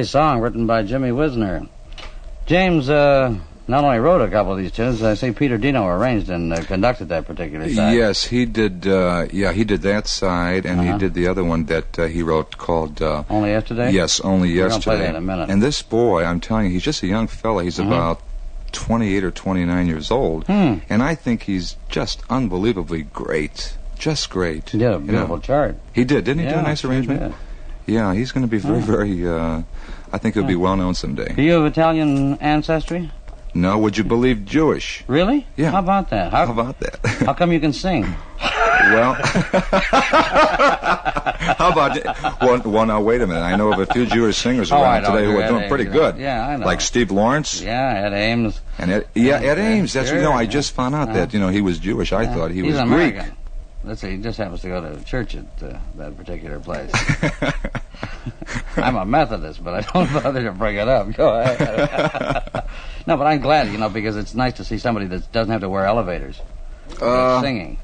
Song 0.03 0.39
written 0.41 0.65
by 0.67 0.83
Jimmy 0.83 1.11
Wisner. 1.11 1.67
James 2.45 2.89
uh, 2.89 3.33
not 3.67 3.83
only 3.83 3.99
wrote 3.99 4.21
a 4.21 4.29
couple 4.29 4.51
of 4.53 4.57
these 4.57 4.71
tunes, 4.71 5.01
I 5.03 5.13
see 5.13 5.31
Peter 5.31 5.57
Dino 5.57 5.87
arranged 5.87 6.29
and 6.29 6.51
uh, 6.51 6.63
conducted 6.63 7.09
that 7.09 7.25
particular 7.25 7.69
side. 7.73 7.95
Yes, 7.95 8.25
he 8.25 8.45
did. 8.45 8.85
Uh, 8.87 9.27
yeah, 9.31 9.53
he 9.53 9.63
did 9.63 9.81
that 9.83 10.07
side, 10.07 10.65
and 10.65 10.79
Uh-huh. 10.81 10.93
he 10.93 10.97
did 10.99 11.13
the 11.13 11.27
other 11.27 11.43
one 11.43 11.65
that 11.65 11.97
uh, 11.99 12.05
he 12.07 12.21
wrote 12.23 12.57
called. 12.57 13.01
Uh, 13.01 13.23
Only 13.29 13.51
yesterday? 13.51 13.91
Yes, 13.91 14.19
only 14.21 14.49
We're 14.49 14.67
yesterday. 14.67 14.83
play 14.83 14.97
that 14.97 15.09
in 15.11 15.15
a 15.15 15.21
minute. 15.21 15.49
And 15.49 15.61
this 15.61 15.81
boy, 15.81 16.23
I'm 16.25 16.39
telling 16.39 16.65
you, 16.65 16.71
he's 16.71 16.83
just 16.83 17.03
a 17.03 17.07
young 17.07 17.27
fella. 17.27 17.63
He's 17.63 17.77
Mhm. 17.79 17.87
about 17.87 18.21
28 18.73 19.23
or 19.23 19.31
29 19.31 19.87
years 19.87 20.11
old, 20.11 20.45
Hmm. 20.47 20.75
and 20.89 21.03
I 21.03 21.15
think 21.15 21.43
he's 21.43 21.75
just 21.89 22.23
unbelievably 22.29 23.03
great. 23.13 23.73
Just 23.99 24.29
great. 24.31 24.71
He 24.71 24.79
did 24.79 24.91
a 24.93 24.99
you 24.99 25.11
know. 25.11 25.37
chart. 25.37 25.75
He 25.93 26.03
did, 26.03 26.23
didn't 26.25 26.43
he? 26.43 26.49
do 26.49 26.55
a 26.55 26.61
nice 26.63 26.83
arrangement. 26.83 27.19
did. 27.21 27.33
Yeah, 27.85 28.13
he's 28.13 28.31
going 28.31 28.43
to 28.43 28.49
be 28.49 28.57
very, 28.57 28.79
Hmm. 28.79 28.91
very. 28.91 29.27
I 30.13 30.17
think 30.17 30.35
he'll 30.35 30.43
be 30.43 30.55
well 30.55 30.75
known 30.75 30.93
someday. 30.93 31.33
Are 31.37 31.41
you 31.41 31.57
of 31.57 31.65
Italian 31.65 32.37
ancestry? 32.39 33.11
No, 33.53 33.77
would 33.77 33.97
you 33.97 34.03
believe 34.05 34.45
Jewish? 34.45 35.03
Really? 35.07 35.45
Yeah. 35.57 35.71
How 35.71 35.79
about 35.79 36.09
that? 36.11 36.31
How, 36.31 36.45
How 36.45 36.51
about 36.53 36.79
that? 36.79 36.99
how 37.25 37.33
come 37.33 37.51
you 37.51 37.59
can 37.59 37.73
sing? 37.73 38.03
Well, 38.39 39.13
how 40.41 41.71
about 41.71 42.41
well, 42.41 42.61
well? 42.65 42.85
Now 42.85 43.01
wait 43.01 43.21
a 43.21 43.27
minute. 43.27 43.41
I 43.41 43.55
know 43.55 43.71
of 43.73 43.79
a 43.79 43.85
few 43.93 44.05
Jewish 44.05 44.37
singers 44.37 44.71
Oh, 44.71 44.77
I 44.77 44.81
around 44.99 45.03
know. 45.03 45.11
today 45.15 45.25
who 45.25 45.37
are 45.39 45.47
doing 45.47 45.61
Ames, 45.63 45.69
pretty 45.69 45.83
know. 45.85 45.91
good. 45.93 46.17
Yeah, 46.17 46.47
I 46.47 46.55
know. 46.57 46.65
Like 46.65 46.81
Steve 46.81 47.11
Lawrence 47.11 47.61
Yeah, 47.61 47.93
Ed 48.05 48.13
Ames. 48.13 48.59
and 48.77 48.91
Ed, 48.91 49.07
yeah, 49.13 49.35
Ed 49.39 49.59
Ames. 49.59 49.93
That's 49.93 50.11
you 50.11 50.21
know. 50.21 50.31
I 50.33 50.45
just 50.45 50.73
found 50.73 50.95
out 50.95 51.13
that 51.13 51.33
you 51.33 51.39
know 51.39 51.49
he 51.49 51.61
was 51.61 51.77
Jewish. 51.79 52.11
I 52.13 52.25
thought 52.25 52.51
he 52.51 52.61
He's 52.61 52.71
was 52.73 52.79
American. 52.79 53.35
Let's 53.83 53.99
say 54.01 54.11
he 54.11 54.17
just 54.17 54.37
happens 54.37 54.61
to 54.61 54.67
go 54.67 54.81
to 54.81 55.03
church 55.03 55.35
at 55.35 55.45
uh, 55.63 55.77
that 55.95 56.15
particular 56.15 56.59
place. 56.59 56.91
I'm 58.77 58.95
a 58.95 59.05
Methodist, 59.05 59.63
but 59.63 59.73
I 59.73 59.81
don't 59.81 60.13
bother 60.23 60.43
to 60.43 60.51
bring 60.51 60.75
it 60.75 60.87
up. 60.87 61.11
Go 61.13 61.39
ahead. 61.39 62.63
no, 63.07 63.17
but 63.17 63.25
I'm 63.27 63.41
glad, 63.41 63.67
you 63.71 63.77
know, 63.77 63.89
because 63.89 64.15
it's 64.17 64.33
nice 64.35 64.53
to 64.53 64.63
see 64.63 64.77
somebody 64.77 65.07
that 65.07 65.31
doesn't 65.31 65.51
have 65.51 65.61
to 65.61 65.69
wear 65.69 65.85
elevators 65.85 66.39
Uh, 67.01 67.41
singing. 67.41 67.77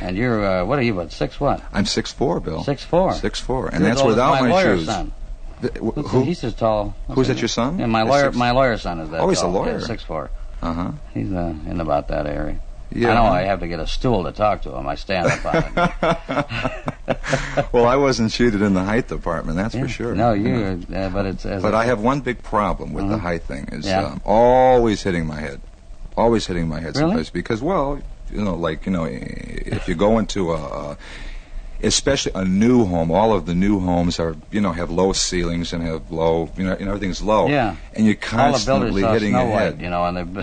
And 0.00 0.16
you're, 0.16 0.44
uh, 0.44 0.64
what 0.64 0.78
are 0.78 0.82
you, 0.82 0.94
about 0.94 1.12
six 1.12 1.38
what? 1.38 1.62
I'm 1.72 1.84
six 1.86 2.12
four, 2.12 2.40
Bill. 2.40 2.64
Six 2.64 2.82
four. 2.82 3.12
Six 3.14 3.38
four, 3.40 3.68
and 3.68 3.84
that's 3.84 3.96
as 3.96 4.02
old 4.02 4.10
as 4.12 4.16
without 4.16 4.40
my, 4.40 4.48
my 4.48 4.62
shoes. 4.62 4.86
son. 4.86 5.12
Wh- 5.60 5.66
Who's- 5.78 6.10
Who? 6.10 6.22
He's 6.24 6.42
as 6.44 6.54
tall. 6.54 6.96
Who's 7.08 7.28
that? 7.28 7.40
Your 7.40 7.48
son? 7.48 7.78
And 7.80 7.92
my 7.92 8.02
lawyer. 8.02 8.24
six- 8.24 8.36
My 8.36 8.50
lawyer 8.52 8.78
son 8.78 9.00
is 9.00 9.10
that. 9.10 9.20
Oh, 9.20 9.28
he's 9.28 9.38
a 9.38 9.42
tall. 9.42 9.50
lawyer. 9.52 9.78
Yeah, 9.78 9.86
six 9.86 10.02
four. 10.02 10.30
Uh 10.62 10.72
huh. 10.72 10.92
He's 11.12 11.30
uh, 11.30 11.54
in 11.66 11.80
about 11.80 12.08
that 12.08 12.26
area. 12.26 12.58
Yeah. 12.94 13.10
I 13.10 13.14
know 13.14 13.24
I 13.24 13.42
have 13.42 13.60
to 13.60 13.68
get 13.68 13.80
a 13.80 13.86
stool 13.86 14.24
to 14.24 14.32
talk 14.32 14.62
to 14.62 14.74
him. 14.74 14.86
I 14.86 14.94
stand 14.94 15.26
up 15.28 15.44
on 15.44 15.54
it. 17.06 17.66
well, 17.72 17.86
I 17.86 17.96
wasn't 17.96 18.30
cheated 18.32 18.62
in 18.62 18.74
the 18.74 18.84
height 18.84 19.08
department. 19.08 19.56
That's 19.56 19.74
Yeah. 19.74 19.82
for 19.82 19.88
sure. 19.88 20.14
No, 20.14 20.32
you. 20.32 20.82
Uh, 20.94 21.08
but 21.08 21.26
it's. 21.26 21.46
As 21.46 21.62
But 21.62 21.74
a- 21.74 21.78
I 21.78 21.84
have 21.86 22.00
one 22.00 22.20
big 22.20 22.42
problem 22.42 22.92
with 22.92 23.08
the 23.08 23.16
Mhm. 23.16 23.20
height 23.20 23.42
thing 23.44 23.68
is 23.72 23.86
Yeah. 23.86 24.02
um, 24.04 24.20
always 24.24 25.02
hitting 25.02 25.26
my 25.26 25.40
head, 25.40 25.60
always 26.16 26.46
hitting 26.46 26.68
my 26.68 26.80
head 26.80 26.96
Really? 26.96 27.00
someplace 27.10 27.30
because 27.30 27.62
well, 27.62 27.98
you 28.30 28.42
know, 28.42 28.54
like 28.54 28.86
you 28.86 28.92
know, 28.92 29.06
if 29.10 29.88
you 29.88 29.94
go 29.94 30.18
into 30.18 30.52
a, 30.52 30.56
a 30.56 30.96
especially 31.82 32.32
a 32.34 32.44
new 32.44 32.84
home, 32.84 33.10
all 33.10 33.32
of 33.32 33.46
the 33.46 33.54
new 33.54 33.80
homes 33.80 34.18
are 34.20 34.36
you 34.50 34.60
know 34.60 34.72
have 34.72 34.90
low 34.90 35.12
ceilings 35.12 35.72
and 35.72 35.82
have 35.82 36.10
low 36.10 36.50
you 36.56 36.64
know, 36.64 36.76
you 36.78 36.84
know 36.84 36.92
everything's 36.92 37.22
low. 37.22 37.48
Yeah. 37.48 37.76
And 37.94 38.06
you're 38.06 38.16
all 38.32 38.52
the 38.52 38.64
builders 38.64 38.64
constantly 38.64 39.02
hitting 39.02 39.32
your 39.32 39.46
White, 39.48 39.58
head. 39.60 39.80
you 39.80 39.90
know, 39.90 40.04
and 40.06 40.16
they. 40.16 40.22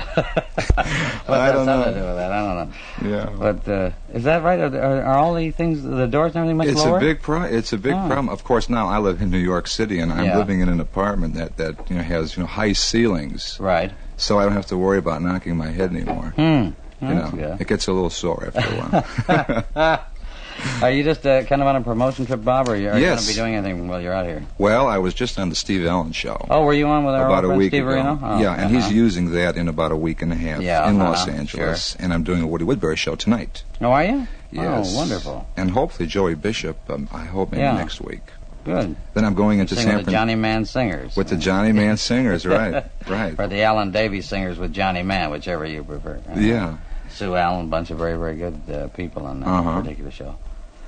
what 1.25 1.39
I 1.39 1.51
don't 1.51 1.65
know. 1.65 1.83
to 1.85 1.91
do 1.93 2.05
with 2.05 2.15
that? 2.17 2.31
I 2.31 2.41
don't 2.41 2.69
know. 3.03 3.09
Yeah. 3.09 3.29
But 3.37 3.67
uh, 3.67 3.91
is 4.13 4.23
that 4.23 4.43
right? 4.43 4.59
Are, 4.59 4.75
are, 4.81 5.03
are 5.03 5.17
all 5.17 5.33
the 5.33 5.51
things, 5.51 5.81
the 5.83 6.05
doors 6.07 6.35
and 6.35 6.41
everything 6.41 6.57
much 6.57 6.67
It's 6.67 6.83
lower? 6.83 6.97
a 6.97 7.01
big 7.01 7.21
pro- 7.21 7.43
It's 7.43 7.73
a 7.73 7.77
big 7.77 7.93
Oh. 7.93 8.07
problem. 8.07 8.29
Of 8.29 8.43
course, 8.43 8.69
now 8.69 8.87
I 8.87 8.99
live 8.99 9.21
in 9.21 9.29
New 9.31 9.37
York 9.39 9.67
City, 9.67 9.99
and 9.99 10.11
I'm 10.11 10.25
Yeah. 10.25 10.37
living 10.37 10.61
in 10.61 10.69
an 10.69 10.79
apartment 10.79 11.33
that 11.35 11.57
that 11.57 11.89
you 11.89 11.95
know 11.97 12.03
has 12.03 12.35
you 12.37 12.43
know 12.43 12.47
high 12.47 12.73
ceilings, 12.73 13.57
Right. 13.59 13.91
so 14.17 14.39
I 14.39 14.43
don't 14.43 14.53
have 14.53 14.67
to 14.67 14.77
worry 14.77 14.97
about 14.99 15.21
knocking 15.21 15.57
my 15.57 15.69
head 15.71 15.91
anymore. 15.91 16.33
Hmm. 16.35 16.69
You 17.01 17.15
know, 17.15 17.29
good. 17.31 17.61
it 17.61 17.67
gets 17.67 17.87
a 17.87 17.93
little 17.93 18.09
sore 18.09 18.51
after 18.53 18.59
a 18.59 18.75
while. 18.81 20.05
Are 20.81 20.91
you 20.91 21.03
just 21.03 21.25
uh, 21.25 21.43
kind 21.43 21.61
of 21.61 21.67
on 21.67 21.75
a 21.75 21.81
promotion 21.81 22.25
trip, 22.25 22.43
Bob, 22.43 22.67
or 22.69 22.73
are 22.73 22.75
you, 22.77 22.89
are 22.89 22.97
you 22.99 23.05
going 23.05 23.17
to 23.19 23.27
be 23.27 23.33
doing 23.33 23.55
anything 23.55 23.87
while 23.87 24.01
you're 24.01 24.13
out 24.13 24.25
here? 24.25 24.43
Well, 24.57 24.87
I 24.87 24.97
was 24.97 25.13
just 25.13 25.37
on 25.39 25.49
the 25.49 25.55
Steve 25.55 25.85
Allen 25.85 26.11
show. 26.13 26.45
Oh, 26.49 26.63
were 26.63 26.73
you 26.73 26.87
on 26.87 27.03
with 27.05 27.15
our 27.15 27.25
about 27.25 27.45
a 27.45 27.49
week 27.49 27.71
Steve 27.71 27.85
ago. 27.85 27.95
Reno? 27.95 28.19
Oh, 28.21 28.39
yeah, 28.39 28.53
and 28.55 28.71
he's 28.73 28.85
uh-huh. 28.85 28.93
using 28.93 29.31
that 29.33 29.55
in 29.57 29.67
about 29.67 29.91
a 29.91 29.97
week 29.97 30.21
and 30.21 30.31
a 30.31 30.35
half 30.35 30.61
Yeah, 30.61 30.87
in 30.89 30.95
uh-huh, 30.99 31.09
Los 31.11 31.27
Angeles, 31.27 31.91
sure. 31.91 32.01
and 32.03 32.13
I'm 32.13 32.23
doing 32.23 32.41
a 32.41 32.47
Woody 32.47 32.63
Woodbury 32.63 32.95
show 32.97 33.15
tonight. 33.15 33.63
Oh, 33.81 33.91
are 33.91 34.03
you? 34.05 34.27
Yes. 34.51 34.91
Oh, 34.93 34.97
wonderful. 34.97 35.47
And 35.57 35.71
hopefully 35.71 36.07
Joey 36.07 36.35
Bishop. 36.35 36.77
Um, 36.89 37.07
I 37.11 37.25
hope 37.25 37.51
maybe 37.51 37.61
Yeah. 37.61 37.75
next 37.77 38.01
week. 38.01 38.21
Good. 38.65 38.95
Then 39.13 39.25
I'm 39.25 39.35
going 39.35 39.59
into 39.59 39.75
San 39.75 39.97
with 39.97 40.05
the 40.05 40.11
Johnny 40.11 40.35
Mann 40.35 40.65
Singers. 40.65 41.15
with 41.15 41.29
the 41.29 41.37
Johnny 41.37 41.71
Mann 41.71 41.97
Singers, 42.09 42.45
right? 42.45 42.85
Right. 43.07 43.33
Or 43.39 43.47
the 43.47 43.61
Alan 43.63 43.91
Davies 43.91 44.27
Singers 44.27 44.57
with 44.59 44.73
Johnny 44.73 45.01
Mann, 45.03 45.31
whichever 45.31 45.65
you 45.65 45.83
prefer. 45.83 46.19
Yeah. 46.35 46.77
Sue 47.09 47.35
Allen, 47.35 47.65
a 47.65 47.69
bunch 47.69 47.89
of 47.89 47.97
very, 47.97 48.17
very 48.17 48.35
good 48.37 48.61
uh, 48.71 48.87
people 48.89 49.25
on 49.25 49.39
that 49.39 49.47
Uh-huh. 49.47 49.81
particular 49.81 50.11
show. 50.11 50.35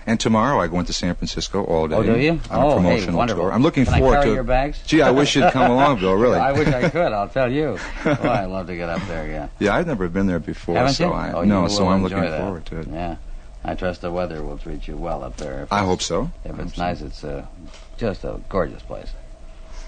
And 0.06 0.20
tomorrow 0.20 0.60
I 0.60 0.68
go 0.68 0.80
into 0.80 0.94
San 0.94 1.14
Francisco 1.16 1.64
all 1.64 1.88
day. 1.88 1.96
Oh, 1.96 2.04
do 2.04 2.20
you? 2.20 2.32
On 2.32 2.40
oh, 2.52 2.78
a 2.78 2.82
hey, 2.82 3.12
wonderful. 3.12 3.44
tour. 3.44 3.54
I'm 3.54 3.62
looking 3.62 3.86
Can 3.86 4.00
forward 4.00 4.18
I 4.18 4.22
carry 4.22 4.30
to. 4.30 4.34
your 4.36 4.44
bags? 4.44 4.82
Gee, 4.86 5.02
I 5.02 5.12
wish 5.12 5.36
you'd 5.36 5.52
come 5.52 5.72
along, 5.72 6.00
Bill. 6.00 6.16
Really. 6.16 6.40
I 6.40 6.52
wish 6.54 6.68
I 6.68 6.90
could. 6.90 7.12
I'll 7.12 7.30
tell 7.30 7.52
you. 7.52 7.78
Oh, 8.06 8.30
I'd 8.30 8.46
love 8.46 8.68
to 8.68 8.76
get 8.76 8.90
up 8.90 9.02
there. 9.08 9.28
Yeah. 9.28 9.48
Yeah, 9.60 9.76
I've 9.76 9.88
never 9.88 10.10
been 10.10 10.28
there 10.28 10.40
before, 10.40 10.76
Haven't 10.76 10.94
so 10.94 11.08
you? 11.08 11.14
I 11.14 11.32
oh, 11.34 11.44
no, 11.44 11.68
so 11.68 11.88
I'm 11.88 12.04
looking 12.04 12.20
that. 12.20 12.42
forward 12.42 12.66
to 12.68 12.80
it. 12.80 12.88
Yeah. 12.88 13.18
I 13.64 13.76
trust 13.76 14.02
the 14.02 14.12
weather 14.12 14.42
will 14.44 14.58
treat 14.58 14.88
you 14.88 14.98
well 14.98 15.24
up 15.24 15.38
there. 15.38 15.68
I 15.70 15.86
hope 15.86 16.02
so. 16.02 16.32
If 16.44 16.58
it's 16.60 16.76
so. 16.76 16.82
nice, 16.82 17.02
it's 17.02 17.24
uh, 17.24 17.46
just 17.98 18.24
a 18.24 18.40
gorgeous 18.50 18.82
place. 18.82 19.12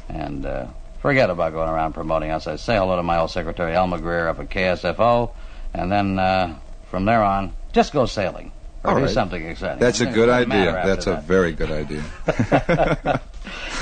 And 0.10 0.46
uh, 0.46 0.68
forget 1.00 1.30
about 1.30 1.54
going 1.54 1.70
around 1.70 1.94
promoting 1.94 2.30
us. 2.32 2.46
I 2.46 2.58
say 2.58 2.78
hello 2.78 2.96
to 2.98 3.04
my 3.04 3.18
old 3.18 3.32
secretary, 3.32 3.74
Elma 3.74 4.00
Greer, 4.00 4.28
up 4.28 4.40
at 4.40 4.50
KSFO. 4.50 5.32
And 5.74 5.92
then 5.92 6.20
uh, 6.20 6.56
from 6.92 7.06
there 7.06 7.24
on, 7.24 7.54
just 7.72 7.94
go 7.94 8.06
sailing. 8.06 8.52
Or 8.84 9.00
do 9.00 9.08
something 9.08 9.46
exciting. 9.46 9.80
That's 9.80 10.02
a 10.02 10.06
good 10.06 10.30
idea. 10.30 10.82
That's 10.86 11.08
a 11.08 11.12
that. 11.12 11.24
very 11.24 11.54
good 11.54 11.72
idea. 11.72 13.22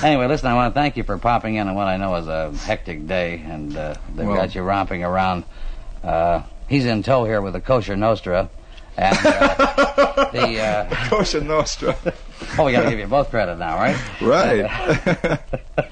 Anyway, 0.03 0.27
listen, 0.27 0.47
I 0.47 0.55
want 0.55 0.73
to 0.73 0.79
thank 0.79 0.97
you 0.97 1.03
for 1.03 1.17
popping 1.19 1.55
in 1.55 1.67
on 1.67 1.75
what 1.75 1.87
I 1.87 1.97
know 1.97 2.15
is 2.15 2.27
a 2.27 2.51
hectic 2.51 3.05
day, 3.05 3.43
and 3.45 3.75
uh, 3.77 3.93
they've 4.15 4.25
Well- 4.25 4.35
got 4.35 4.55
you 4.55 4.63
romping 4.63 5.03
around. 5.03 5.43
Uh, 6.03 6.41
he's 6.67 6.85
in 6.85 7.03
tow 7.03 7.23
here 7.25 7.41
with 7.41 7.53
the 7.53 7.61
kosher 7.61 7.95
Nostra, 7.95 8.49
and 8.97 9.17
uh, 9.23 10.29
the 10.33 10.59
uh, 10.59 11.09
Cosa 11.09 11.41
Nostra. 11.41 11.95
oh, 12.57 12.65
we 12.65 12.71
got 12.71 12.83
to 12.83 12.89
give 12.89 12.97
you 12.97 13.05
both 13.05 13.29
credit 13.29 13.59
now, 13.59 13.75
right? 13.75 13.95
Right. 14.21 15.87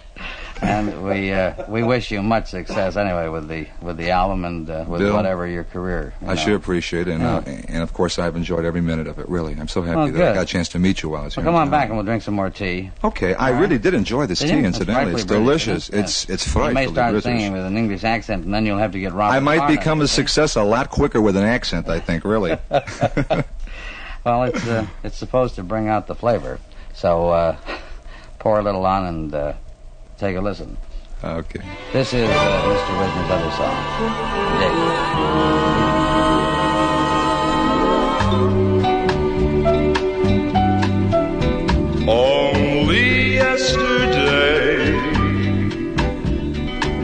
And 0.62 1.04
we 1.06 1.32
uh, 1.32 1.54
we 1.70 1.84
wish 1.84 2.12
you 2.12 2.22
much 2.22 2.48
success 2.50 2.98
anyway 2.98 3.30
with 3.30 3.48
the 3.48 3.68
with 3.82 3.96
the 3.98 4.12
album 4.12 4.44
and 4.44 4.70
uh, 4.70 4.84
with 4.88 5.00
Bill, 5.00 5.16
whatever 5.16 5.48
your 5.48 5.64
career. 5.64 6.14
you 6.22 6.28
I 6.28 6.34
know. 6.34 6.42
sure 6.42 6.56
appreciate 6.56 7.08
it, 7.08 7.14
and, 7.14 7.24
uh, 7.24 7.42
and 7.46 7.82
of 7.82 7.94
course 7.94 8.20
I've 8.20 8.36
enjoyed 8.36 8.66
every 8.66 8.82
minute 8.82 9.08
of 9.08 9.20
it. 9.20 9.30
Really, 9.30 9.54
I'm 9.58 9.70
so 9.70 9.82
happy 9.82 10.12
that 10.12 10.32
I 10.32 10.34
got 10.34 10.44
a 10.44 10.46
chance 10.46 10.68
to 10.70 10.80
meet 10.80 11.02
you 11.02 11.10
while 11.10 11.22
I 11.22 11.26
was 11.26 11.38
Well, 11.38 11.44
here. 11.44 11.52
come 11.54 11.56
on 11.62 11.70
back 11.70 11.88
and 11.88 11.96
we'll 11.98 12.06
drink 12.06 12.24
some 12.24 12.34
more 12.34 12.50
tea. 12.50 12.92
Okay, 13.06 13.34
I 13.36 13.48
All 13.48 13.54
right. 13.54 13.62
really 13.62 13.78
did 13.78 13.94
enjoy 13.94 14.26
this 14.26 14.40
Did 14.40 14.50
tea, 14.52 14.58
incidentally. 14.66 15.14
It's 15.14 15.22
It's 15.22 15.30
frightfully 15.32 15.40
delicious. 15.46 15.90
British, 15.90 16.04
It's 16.30 16.30
it's 16.30 16.56
You 16.56 16.74
may 16.74 16.88
start 16.88 17.12
British. 17.12 17.24
singing 17.24 17.54
with 17.54 17.66
an 17.66 17.78
English 17.78 18.04
accent, 18.04 18.44
and 18.44 18.54
then 18.54 18.66
you'll 18.66 18.80
have 18.80 18.92
to 18.92 19.00
get 19.00 19.14
Robert. 19.14 19.36
I 19.36 19.40
might 19.40 19.60
Parnell, 19.60 19.78
become 19.78 20.02
a 20.02 20.08
success 20.08 20.56
a 20.58 20.64
lot 20.64 20.90
quicker 20.90 21.22
with 21.22 21.38
an 21.38 21.44
accent. 21.46 21.88
I 21.88 22.00
think, 22.00 22.26
really. 22.26 22.58
Well, 24.26 24.44
it's 24.44 24.68
uh, 24.68 24.86
it's 25.04 25.18
supposed 25.18 25.56
to 25.56 25.64
bring 25.64 25.88
out 25.88 26.08
the 26.08 26.14
flavor. 26.16 26.60
So 26.94 27.30
uh, 27.30 27.58
pour 28.40 28.60
a 28.60 28.62
little 28.62 28.86
on 28.86 29.06
and 29.06 29.34
uh, 29.34 29.54
take 30.20 30.36
a 30.36 30.42
listen. 30.42 30.78
okay. 31.24 31.62
This 31.94 32.14
is 32.14 32.30
uh, 32.30 32.34
Mr. 32.68 33.00
Wisner's 33.00 33.32
other 33.32 33.52
song. 33.56 33.78
Dig. 34.60 34.74
Only 42.10 43.36
yesterday, 43.36 44.92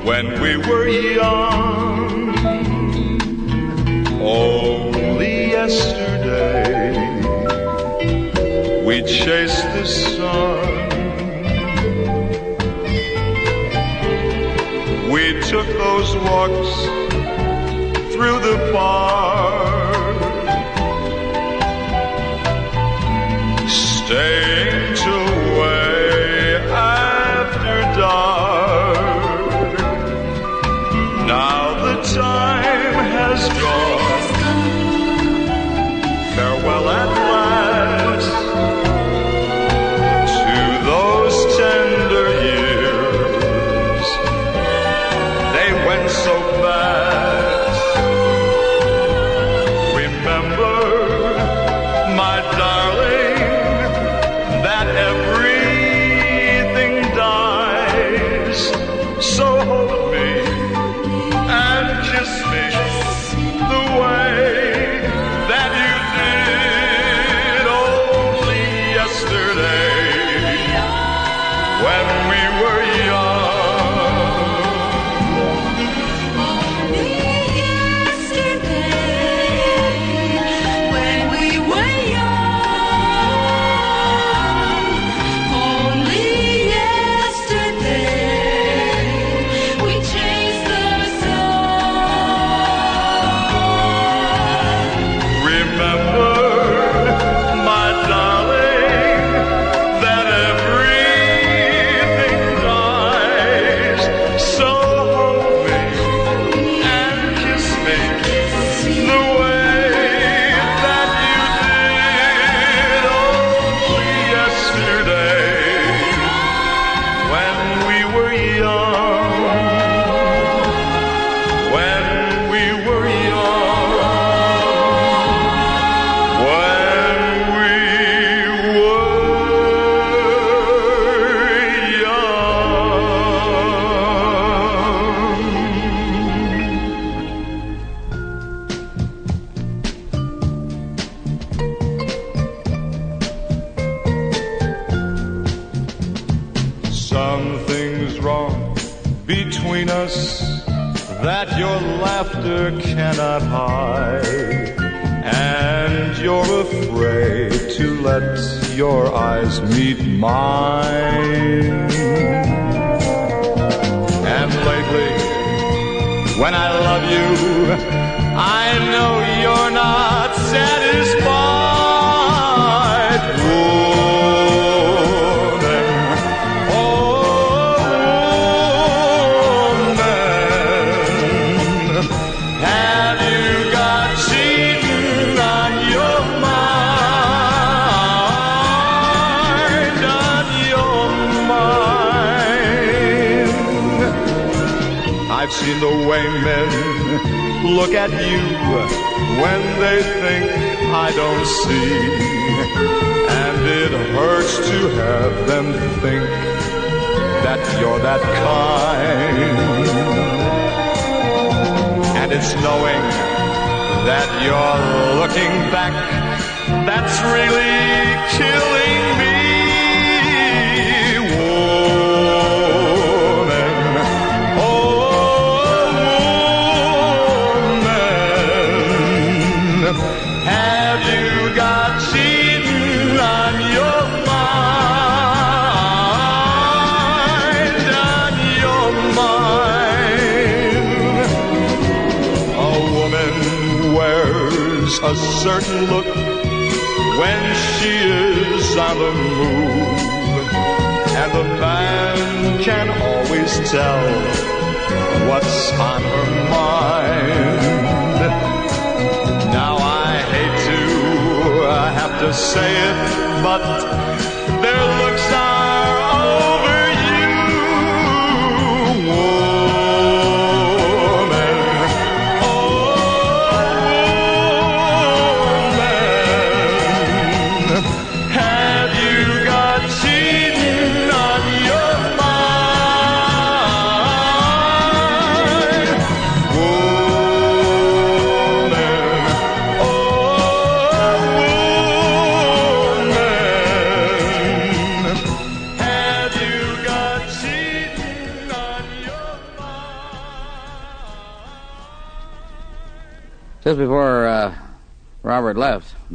when 0.04 0.26
we 0.42 0.58
were 0.58 0.88
young, 0.90 2.36
only 4.22 5.52
yesterday, 5.52 6.84
we 8.86 9.04
chased 9.04 9.64
the 9.74 9.86
sun. 9.86 10.65
Took 15.56 15.68
those 15.78 16.18
walks 16.18 16.84
through 18.14 18.40
the 18.42 18.70
park. 18.74 19.65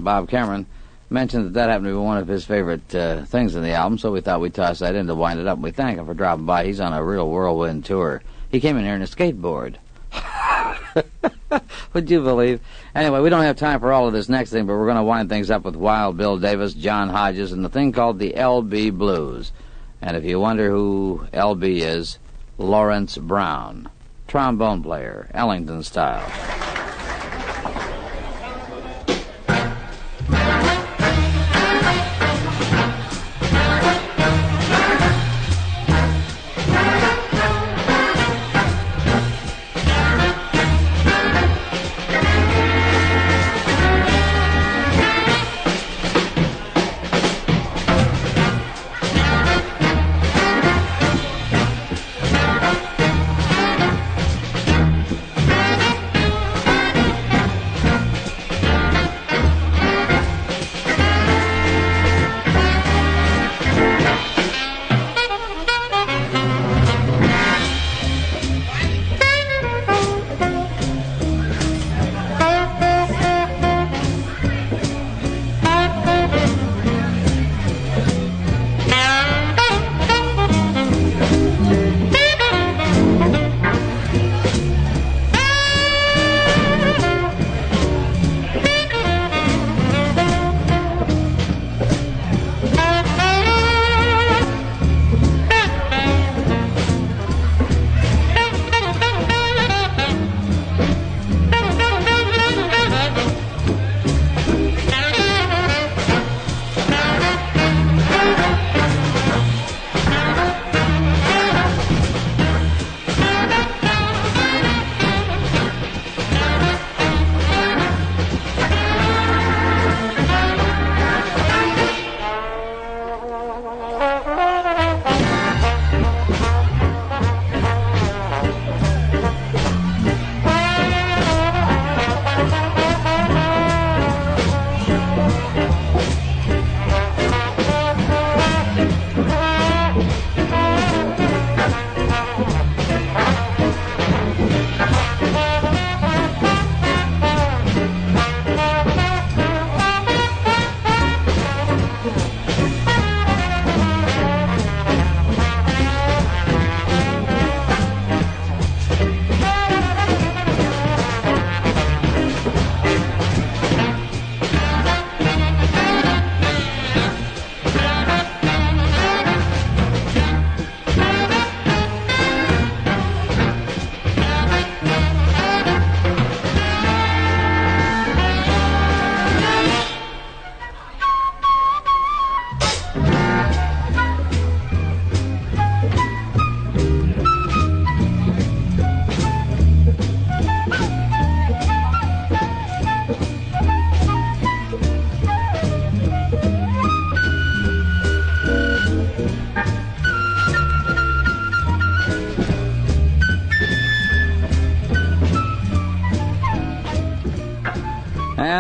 Bob 0.01 0.29
Cameron 0.29 0.67
mentioned 1.11 1.47
that 1.47 1.55
that 1.55 1.69
happened 1.69 1.87
to 1.87 1.93
be 1.93 1.97
one 1.97 2.19
of 2.19 2.29
his 2.29 2.45
favorite 2.45 2.95
uh, 2.95 3.25
things 3.25 3.55
in 3.55 3.63
the 3.63 3.73
album, 3.73 3.99
so 3.99 4.13
we 4.13 4.21
thought 4.21 4.41
we'd 4.41 4.55
toss 4.55 4.79
that 4.79 4.95
in 4.95 5.07
to 5.07 5.15
wind 5.15 5.41
it 5.41 5.47
up. 5.47 5.59
We 5.59 5.73
thank 5.73 5.99
him 5.99 6.07
for 6.07 6.15
dropping 6.15 6.47
by. 6.47 6.65
He's 6.65 6.81
on 6.81 6.93
a 6.93 7.05
real 7.05 7.29
whirlwind 7.29 7.85
tour. 7.85 8.23
He 8.51 8.61
came 8.61 8.77
in 8.77 8.85
here 8.85 8.95
in 8.95 9.03
a 9.03 9.07
skateboard. 9.07 9.77
Would 11.93 12.11
you 12.11 12.23
believe? 12.23 12.61
Anyway, 12.95 13.21
we 13.21 13.31
don't 13.31 13.43
have 13.43 13.57
time 13.57 13.81
for 13.81 13.93
all 13.93 14.07
of 14.07 14.13
this 14.13 14.29
next 14.29 14.51
thing, 14.51 14.67
but 14.67 14.75
we're 14.75 14.87
going 14.87 14.97
to 14.97 15.03
wind 15.03 15.29
things 15.29 15.51
up 15.51 15.65
with 15.65 15.77
Wild 15.77 16.17
Bill 16.17 16.39
Davis, 16.39 16.75
John 16.75 17.09
Hodges, 17.09 17.53
and 17.53 17.65
the 17.65 17.69
thing 17.69 17.93
called 17.93 18.19
the 18.19 18.33
LB 18.33 18.97
Blues. 18.97 19.53
And 20.01 20.17
if 20.17 20.25
you 20.25 20.41
wonder 20.41 20.71
who 20.71 21.27
LB 21.33 21.81
is, 21.81 22.19
Lawrence 22.59 23.19
Brown, 23.19 23.89
trombone 24.29 24.83
player, 24.83 25.29
Ellington 25.35 25.83
style. 25.83 26.70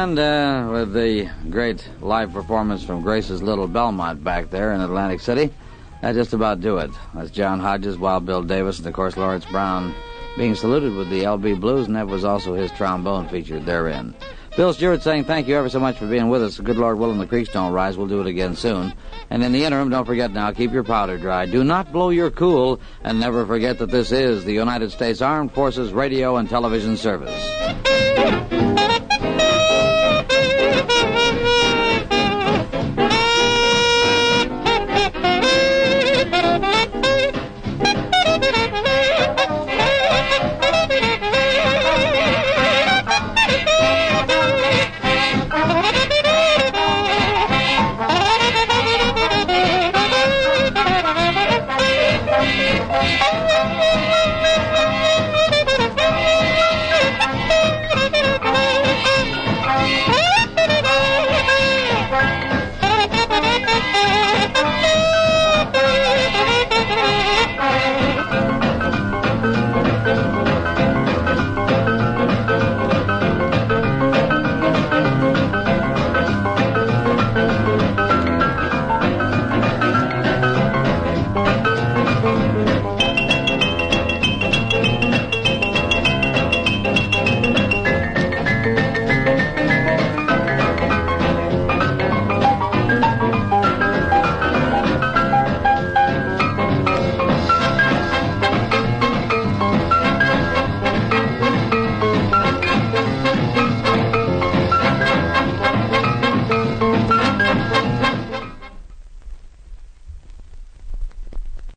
And 0.02 0.18
uh, 0.18 0.66
with 0.72 0.94
the 0.94 1.30
great 1.50 1.86
live 2.00 2.32
performance 2.32 2.82
from 2.82 3.02
Grace's 3.02 3.42
Little 3.42 3.68
Belmont 3.68 4.24
back 4.24 4.48
there 4.48 4.72
in 4.72 4.80
Atlantic 4.80 5.20
City, 5.20 5.52
that 6.00 6.14
just 6.14 6.32
about 6.32 6.62
do 6.62 6.78
it. 6.78 6.90
That's 7.12 7.30
John 7.30 7.60
Hodges, 7.60 7.98
Wild 7.98 8.24
Bill 8.24 8.42
Davis, 8.42 8.78
and 8.78 8.86
of 8.86 8.94
course 8.94 9.18
Lawrence 9.18 9.44
Brown 9.44 9.94
being 10.38 10.54
saluted 10.54 10.94
with 10.94 11.10
the 11.10 11.24
LB 11.24 11.60
Blues, 11.60 11.86
and 11.86 11.96
that 11.96 12.06
was 12.06 12.24
also 12.24 12.54
his 12.54 12.70
trombone 12.72 13.28
featured 13.28 13.66
therein. 13.66 14.14
Bill 14.56 14.72
Stewart 14.72 15.02
saying 15.02 15.24
thank 15.24 15.46
you 15.46 15.54
ever 15.54 15.68
so 15.68 15.78
much 15.78 15.98
for 15.98 16.06
being 16.06 16.30
with 16.30 16.42
us. 16.42 16.58
Good 16.58 16.78
Lord 16.78 16.98
willing, 16.98 17.18
the 17.18 17.26
creeks 17.26 17.52
don't 17.52 17.74
rise. 17.74 17.98
We'll 17.98 18.08
do 18.08 18.22
it 18.22 18.26
again 18.26 18.56
soon. 18.56 18.94
And 19.28 19.44
in 19.44 19.52
the 19.52 19.64
interim, 19.64 19.90
don't 19.90 20.06
forget 20.06 20.32
now, 20.32 20.50
keep 20.50 20.72
your 20.72 20.82
powder 20.82 21.18
dry. 21.18 21.44
Do 21.44 21.62
not 21.62 21.92
blow 21.92 22.08
your 22.08 22.30
cool, 22.30 22.80
and 23.04 23.20
never 23.20 23.44
forget 23.44 23.76
that 23.80 23.90
this 23.90 24.12
is 24.12 24.46
the 24.46 24.54
United 24.54 24.92
States 24.92 25.20
Armed 25.20 25.52
Forces 25.52 25.92
Radio 25.92 26.36
and 26.36 26.48
Television 26.48 26.96
Service. 26.96 28.58